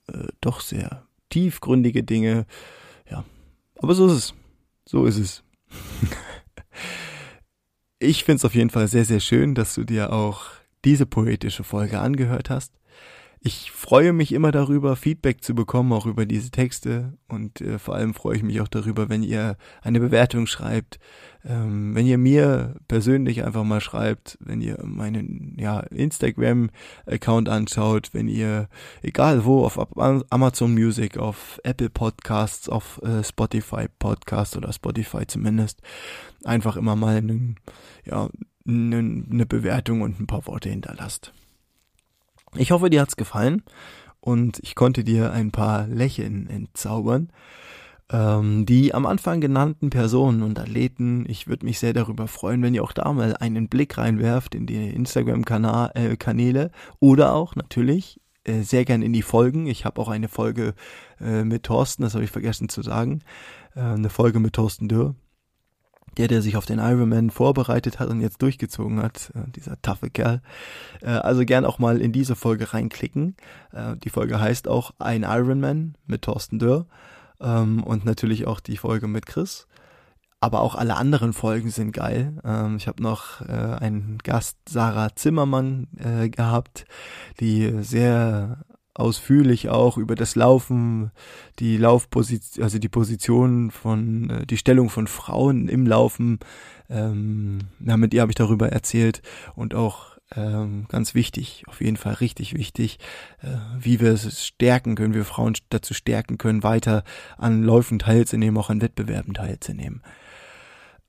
äh, 0.09 0.29
doch 0.41 0.61
sehr 0.61 1.07
tiefgründige 1.31 2.03
Dinge. 2.03 2.47
Ja, 3.11 3.25
aber 3.77 3.95
so 3.95 4.07
ist 4.07 4.13
es. 4.13 4.35
So 4.87 5.07
ist 5.07 5.17
es. 5.17 5.43
ich 7.99 8.25
finde 8.25 8.37
es 8.37 8.45
auf 8.45 8.55
jeden 8.55 8.71
Fall 8.71 8.89
sehr, 8.89 9.05
sehr 9.05 9.21
schön, 9.21 9.55
dass 9.55 9.75
du 9.75 9.85
dir 9.85 10.13
auch 10.13 10.47
diese 10.85 11.07
poetische 11.07 11.65
Folge 11.65 12.01
angehört 12.01 12.51
hast. 12.51 12.75
Ich 13.47 13.73
freue 13.73 14.15
mich 14.15 14.33
immer 14.33 14.53
darüber, 14.53 14.97
Feedback 14.97 15.45
zu 15.45 15.55
bekommen, 15.55 15.93
auch 15.93 16.07
über 16.07 16.25
diese 16.25 16.51
Texte. 16.51 17.13
Und 17.29 17.61
äh, 17.61 17.79
vor 17.79 17.95
allem 17.95 18.15
freue 18.15 18.39
ich 18.39 18.43
mich 18.43 18.59
auch 18.63 18.69
darüber, 18.69 19.11
wenn 19.11 19.23
ihr 19.23 19.59
eine 19.83 20.01
Bewertung 20.01 20.47
schreibt, 20.47 20.99
ähm, 21.45 21.95
wenn 21.95 22.07
ihr 22.07 22.17
mir 22.17 22.77
persönlich 22.89 23.45
einfach 23.45 23.63
mal 23.63 23.83
schreibt, 23.83 24.39
wenn 24.41 24.63
ihr 24.63 24.83
meinen 24.83 25.59
ja, 25.59 25.81
Instagram-Account 25.81 27.51
anschaut, 27.51 28.15
wenn 28.15 28.29
ihr, 28.29 28.71
egal 29.03 29.45
wo, 29.45 29.67
auf 29.67 29.79
Amazon 29.99 30.73
Music, 30.73 31.19
auf 31.19 31.61
Apple 31.65 31.91
Podcasts, 31.91 32.71
auf 32.71 32.99
äh, 33.03 33.23
Spotify 33.23 33.89
Podcasts 33.99 34.57
oder 34.57 34.73
Spotify 34.73 35.27
zumindest, 35.27 35.83
einfach 36.45 36.77
immer 36.79 36.97
mal 36.97 37.17
einen, 37.17 37.57
ja, 38.07 38.31
eine, 38.67 38.97
eine 38.97 39.45
Bewertung 39.45 40.01
und 40.01 40.19
ein 40.19 40.27
paar 40.27 40.47
Worte 40.47 40.71
hinterlasst. 40.71 41.35
Ich 42.57 42.71
hoffe, 42.71 42.89
dir 42.89 43.01
hat's 43.01 43.17
gefallen 43.17 43.63
und 44.21 44.61
ich 44.63 44.75
konnte 44.75 45.03
dir 45.03 45.33
ein 45.33 45.51
paar 45.51 45.87
Lächeln 45.87 46.49
entzaubern. 46.49 47.31
Ähm, 48.13 48.67
die 48.67 48.95
am 48.95 49.07
Anfang 49.07 49.41
genannten 49.41 49.91
Personen 49.91 50.43
und 50.43 50.59
Athleten, 50.59 51.25
ich 51.27 51.49
würde 51.49 51.65
mich 51.65 51.79
sehr 51.79 51.95
darüber 51.95 52.29
freuen, 52.29 52.63
wenn 52.63 52.75
ihr 52.75 52.85
auch 52.85 52.93
da 52.93 53.13
mal 53.13 53.35
einen 53.39 53.69
Blick 53.69 53.97
reinwerft 53.97 54.55
in 54.55 54.67
die 54.67 54.91
Instagram-Kanäle 54.91 56.65
äh, 56.65 56.69
oder 57.01 57.35
auch 57.35 57.57
natürlich 57.57 58.21
äh, 58.45 58.61
sehr 58.61 58.85
gern 58.85 59.03
in 59.03 59.15
die 59.15 59.23
Folgen. 59.23 59.67
Ich 59.67 59.85
habe 59.85 60.01
auch 60.01 60.09
eine 60.09 60.29
Folge 60.29 60.75
äh, 61.19 61.45
mit 61.45 61.65
Thorsten, 61.65 62.03
das 62.03 62.15
habe 62.15 62.25
ich 62.25 62.31
vergessen 62.31 62.69
zu 62.69 62.83
sagen, 62.83 63.21
äh, 63.75 63.81
eine 63.81 64.11
Folge 64.11 64.39
mit 64.39 64.53
Thorsten 64.53 64.87
Dürr 64.87 65.17
der, 66.17 66.29
der 66.29 66.43
sich 66.43 66.57
auf 66.57 66.67
den 66.67 66.79
Ironman 66.79 67.31
vorbereitet 67.31 67.99
hat 67.99 68.09
und 68.09 68.21
jetzt 68.21 68.43
durchgezogen 68.43 69.03
hat, 69.03 69.33
äh, 69.35 69.51
dieser 69.51 69.81
taffe 69.83 70.11
Kerl. 70.11 70.41
Äh, 71.03 71.11
also 71.11 71.45
gern 71.45 71.65
auch 71.65 71.79
mal 71.79 72.01
in 72.01 72.13
diese 72.13 72.37
Folge 72.37 72.73
reinklicken. 72.73 73.37
Äh, 73.73 73.97
die 73.97 74.11
Folge 74.11 74.41
heißt 74.41 74.69
auch 74.69 74.93
Ein 74.99 75.23
Ironman 75.23 75.97
mit 76.07 76.23
Thorsten 76.23 76.59
Dörr 76.59 76.87
ähm, 77.41 77.83
und 77.83 78.05
natürlich 78.05 78.47
auch 78.47 78.61
die 78.61 78.77
Folge 78.77 79.09
mit 79.09 79.27
Chris. 79.27 79.67
Aber 80.41 80.61
auch 80.61 80.75
alle 80.75 80.97
anderen 80.97 81.33
Folgen 81.33 81.71
sind 81.71 81.93
geil. 81.93 82.39
Ähm, 82.45 82.77
ich 82.77 82.87
habe 82.87 83.03
noch 83.03 83.41
einen 83.41 84.19
Gast, 84.23 84.59
Sarah 84.69 85.17
Zimmermann, 85.17 85.87
gehabt, 86.31 86.85
die 87.41 87.83
sehr 87.83 88.59
ausführlich 88.95 89.69
auch 89.69 89.99
über 89.99 90.15
das 90.15 90.37
Laufen, 90.37 91.11
die 91.59 91.77
Laufposition, 91.77 92.63
also 92.63 92.79
die 92.79 92.89
Position 92.89 93.71
von, 93.71 94.31
äh, 94.31 94.47
die 94.47 94.57
Stellung 94.57 94.89
von 94.89 95.07
Frauen 95.07 95.69
im 95.69 95.87
Laufen. 95.87 96.39
Ähm, 96.89 97.59
ja, 97.81 97.97
mit 97.97 98.15
ihr 98.15 98.21
habe 98.21 98.31
ich 98.31 98.37
darüber 98.37 98.69
erzählt 98.69 99.23
und 99.57 99.75
auch 99.75 100.15
ähm, 100.37 100.87
ganz 100.89 101.15
wichtig, 101.15 101.65
auf 101.67 101.81
jeden 101.81 101.97
Fall 101.97 102.15
richtig 102.15 102.55
wichtig, 102.55 102.99
äh, 103.43 103.57
wie 103.79 104.01
wir 104.01 104.13
es 104.13 104.47
stärken 104.47 104.95
können, 104.95 105.15
wir 105.15 105.25
Frauen 105.25 105.55
dazu 105.71 105.93
stärken 105.93 106.39
können, 106.39 106.63
weiter 106.63 107.05
an 107.37 107.63
Läufen 107.63 107.99
teilzunehmen, 107.99 108.59
auch 108.59 108.71
an 108.71 108.81
Wettbewerben 108.81 109.35
teilzunehmen. 109.35 110.03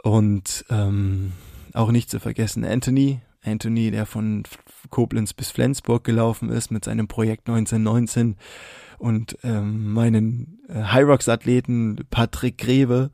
Und 0.04 0.66
ähm, 0.70 1.34
auch 1.74 1.92
nicht 1.92 2.10
zu 2.10 2.20
vergessen, 2.20 2.64
Anthony, 2.66 3.22
Anthony, 3.46 3.92
der 3.92 4.06
von 4.06 4.44
Koblenz 4.90 5.34
bis 5.34 5.52
Flensburg 5.52 6.04
gelaufen 6.04 6.50
ist 6.50 6.72
mit 6.72 6.86
seinem 6.86 7.08
Projekt 7.08 7.48
1919 7.48 8.36
und 8.98 9.38
ähm, 9.44 9.94
meinen 9.94 10.60
äh, 10.70 10.94
Hyrox 10.94 11.28
Athleten 11.30 12.06
Patrick 12.10 12.58
Greve, 12.58 13.12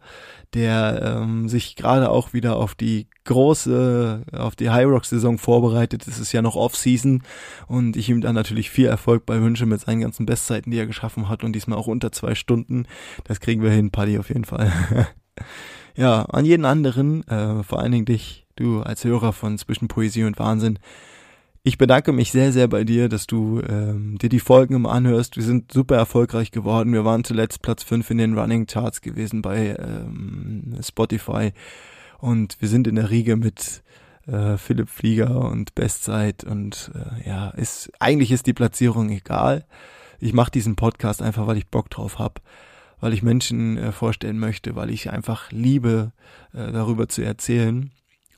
der 0.53 1.19
ähm, 1.21 1.49
sich 1.49 1.75
gerade 1.75 2.09
auch 2.09 2.33
wieder 2.33 2.57
auf 2.57 2.75
die 2.75 3.07
große, 3.25 4.23
auf 4.31 4.55
die 4.55 4.71
Hyrox 4.71 5.09
Saison 5.09 5.37
vorbereitet. 5.37 6.07
Es 6.07 6.19
ist 6.19 6.31
ja 6.31 6.41
noch 6.41 6.55
Off-Season 6.55 7.23
und 7.67 7.95
ich 7.95 8.09
ihm 8.09 8.21
dann 8.21 8.35
natürlich 8.35 8.69
viel 8.69 8.87
Erfolg 8.87 9.25
bei 9.25 9.41
wünsche 9.41 9.65
mit 9.65 9.81
seinen 9.81 10.01
ganzen 10.01 10.25
Bestzeiten, 10.25 10.71
die 10.71 10.77
er 10.77 10.87
geschaffen 10.87 11.29
hat 11.29 11.43
und 11.43 11.53
diesmal 11.53 11.77
auch 11.77 11.87
unter 11.87 12.11
zwei 12.11 12.35
Stunden. 12.35 12.85
Das 13.23 13.39
kriegen 13.39 13.63
wir 13.63 13.71
hin, 13.71 13.91
Paddy, 13.91 14.19
auf 14.19 14.29
jeden 14.29 14.45
Fall. 14.45 14.71
ja, 15.95 16.23
an 16.23 16.45
jeden 16.45 16.65
anderen, 16.65 17.27
äh, 17.27 17.63
vor 17.63 17.79
allen 17.79 17.91
Dingen 17.91 18.05
dich, 18.05 18.45
du 18.55 18.81
als 18.81 19.03
Hörer 19.03 19.33
von 19.33 19.57
Zwischen 19.57 19.87
Poesie 19.87 20.23
und 20.23 20.39
Wahnsinn. 20.39 20.79
Ich 21.63 21.77
bedanke 21.77 22.11
mich 22.11 22.31
sehr, 22.31 22.51
sehr 22.51 22.67
bei 22.67 22.83
dir, 22.83 23.07
dass 23.07 23.27
du 23.27 23.61
ähm, 23.61 24.17
dir 24.17 24.29
die 24.29 24.39
Folgen 24.39 24.75
immer 24.75 24.91
anhörst. 24.91 25.37
Wir 25.37 25.43
sind 25.43 25.71
super 25.71 25.95
erfolgreich 25.95 26.51
geworden. 26.51 26.91
Wir 26.93 27.05
waren 27.05 27.23
zuletzt 27.23 27.61
Platz 27.61 27.83
5 27.83 28.09
in 28.11 28.17
den 28.17 28.37
Running 28.37 28.65
Charts 28.65 29.01
gewesen 29.01 29.41
bei 29.41 29.75
ähm, 29.77 30.77
Spotify. 30.81 31.51
Und 32.17 32.57
wir 32.59 32.67
sind 32.67 32.87
in 32.87 32.95
der 32.95 33.11
Riege 33.11 33.35
mit 33.35 33.83
äh, 34.25 34.57
Philipp 34.57 34.89
Flieger 34.89 35.45
und 35.45 35.75
Bestzeit. 35.75 36.43
Und 36.43 36.91
äh, 36.95 37.29
ja, 37.29 37.49
ist 37.49 37.91
eigentlich 37.99 38.31
ist 38.31 38.47
die 38.47 38.53
Platzierung 38.53 39.09
egal. 39.09 39.65
Ich 40.19 40.33
mache 40.33 40.51
diesen 40.51 40.75
Podcast 40.75 41.21
einfach, 41.21 41.45
weil 41.45 41.57
ich 41.57 41.67
Bock 41.67 41.89
drauf 41.89 42.17
hab 42.17 42.41
weil 43.01 43.13
ich 43.13 43.23
Menschen 43.23 43.77
äh, 43.77 43.91
vorstellen 43.91 44.39
möchte, 44.39 44.75
weil 44.75 44.89
ich 44.89 45.09
einfach 45.09 45.51
liebe, 45.51 46.13
äh, 46.53 46.71
darüber 46.71 47.09
zu 47.09 47.23
erzählen. 47.23 47.91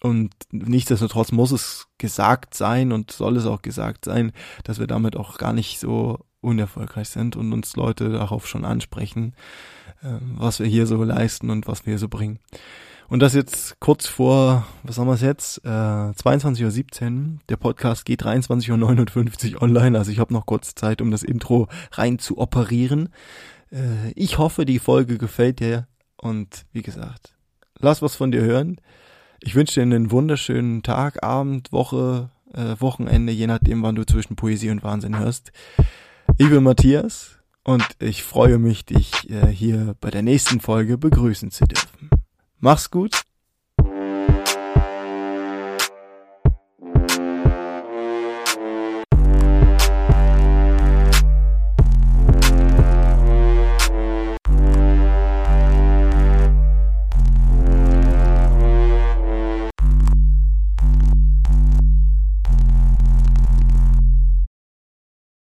Und 0.03 0.33
nichtsdestotrotz 0.51 1.31
muss 1.31 1.53
es 1.53 1.87
gesagt 1.97 2.55
sein 2.55 2.91
und 2.91 3.11
soll 3.11 3.37
es 3.37 3.45
auch 3.45 3.61
gesagt 3.61 4.03
sein, 4.03 4.33
dass 4.65 4.77
wir 4.77 4.85
damit 4.85 5.15
auch 5.15 5.37
gar 5.37 5.53
nicht 5.53 5.79
so 5.79 6.19
unerfolgreich 6.41 7.07
sind 7.07 7.37
und 7.37 7.53
uns 7.53 7.77
Leute 7.77 8.09
darauf 8.09 8.45
schon 8.45 8.65
ansprechen, 8.65 9.33
äh, 10.01 10.17
was 10.35 10.59
wir 10.59 10.67
hier 10.67 10.87
so 10.87 11.01
leisten 11.05 11.49
und 11.49 11.67
was 11.67 11.85
wir 11.85 11.91
hier 11.91 11.99
so 11.99 12.09
bringen. 12.09 12.39
Und 13.07 13.21
das 13.21 13.33
jetzt 13.33 13.79
kurz 13.79 14.05
vor, 14.05 14.67
was 14.83 14.97
haben 14.97 15.07
wir 15.07 15.15
jetzt? 15.15 15.63
Äh, 15.63 15.69
22.17 15.69 17.35
Uhr. 17.35 17.39
Der 17.47 17.55
Podcast 17.55 18.03
geht 18.03 18.23
23.59 18.23 19.55
Uhr 19.55 19.61
online, 19.61 19.97
also 19.97 20.11
ich 20.11 20.19
habe 20.19 20.33
noch 20.33 20.45
kurz 20.45 20.75
Zeit, 20.75 21.01
um 21.01 21.11
das 21.11 21.23
Intro 21.23 21.69
rein 21.93 22.19
zu 22.19 22.39
operieren. 22.39 23.07
Äh, 23.71 24.11
ich 24.15 24.37
hoffe, 24.37 24.65
die 24.65 24.79
Folge 24.79 25.17
gefällt 25.17 25.61
dir 25.61 25.87
und 26.17 26.65
wie 26.73 26.81
gesagt, 26.81 27.37
lass 27.79 28.01
was 28.01 28.17
von 28.17 28.33
dir 28.33 28.41
hören. 28.41 28.81
Ich 29.45 29.55
wünsche 29.55 29.73
dir 29.73 29.81
einen 29.81 30.09
wunderschönen 30.09 30.83
Tag, 30.83 31.21
Abend, 31.21 31.73
Woche, 31.73 32.29
äh, 32.53 32.75
Wochenende, 32.79 33.33
je 33.33 33.45
nachdem, 33.45 33.83
wann 33.83 33.95
du 33.95 34.05
zwischen 34.05 34.37
Poesie 34.37 34.69
und 34.69 34.83
Wahnsinn 34.83 35.19
hörst. 35.19 35.51
Ich 36.37 36.49
bin 36.49 36.63
Matthias 36.63 37.39
und 37.65 37.85
ich 37.99 38.23
freue 38.23 38.57
mich, 38.57 38.85
dich 38.85 39.29
äh, 39.29 39.47
hier 39.47 39.95
bei 39.99 40.11
der 40.11 40.21
nächsten 40.21 40.61
Folge 40.61 40.97
begrüßen 40.97 41.51
zu 41.51 41.65
dürfen. 41.65 42.09
Mach's 42.59 42.89
gut. 42.89 43.23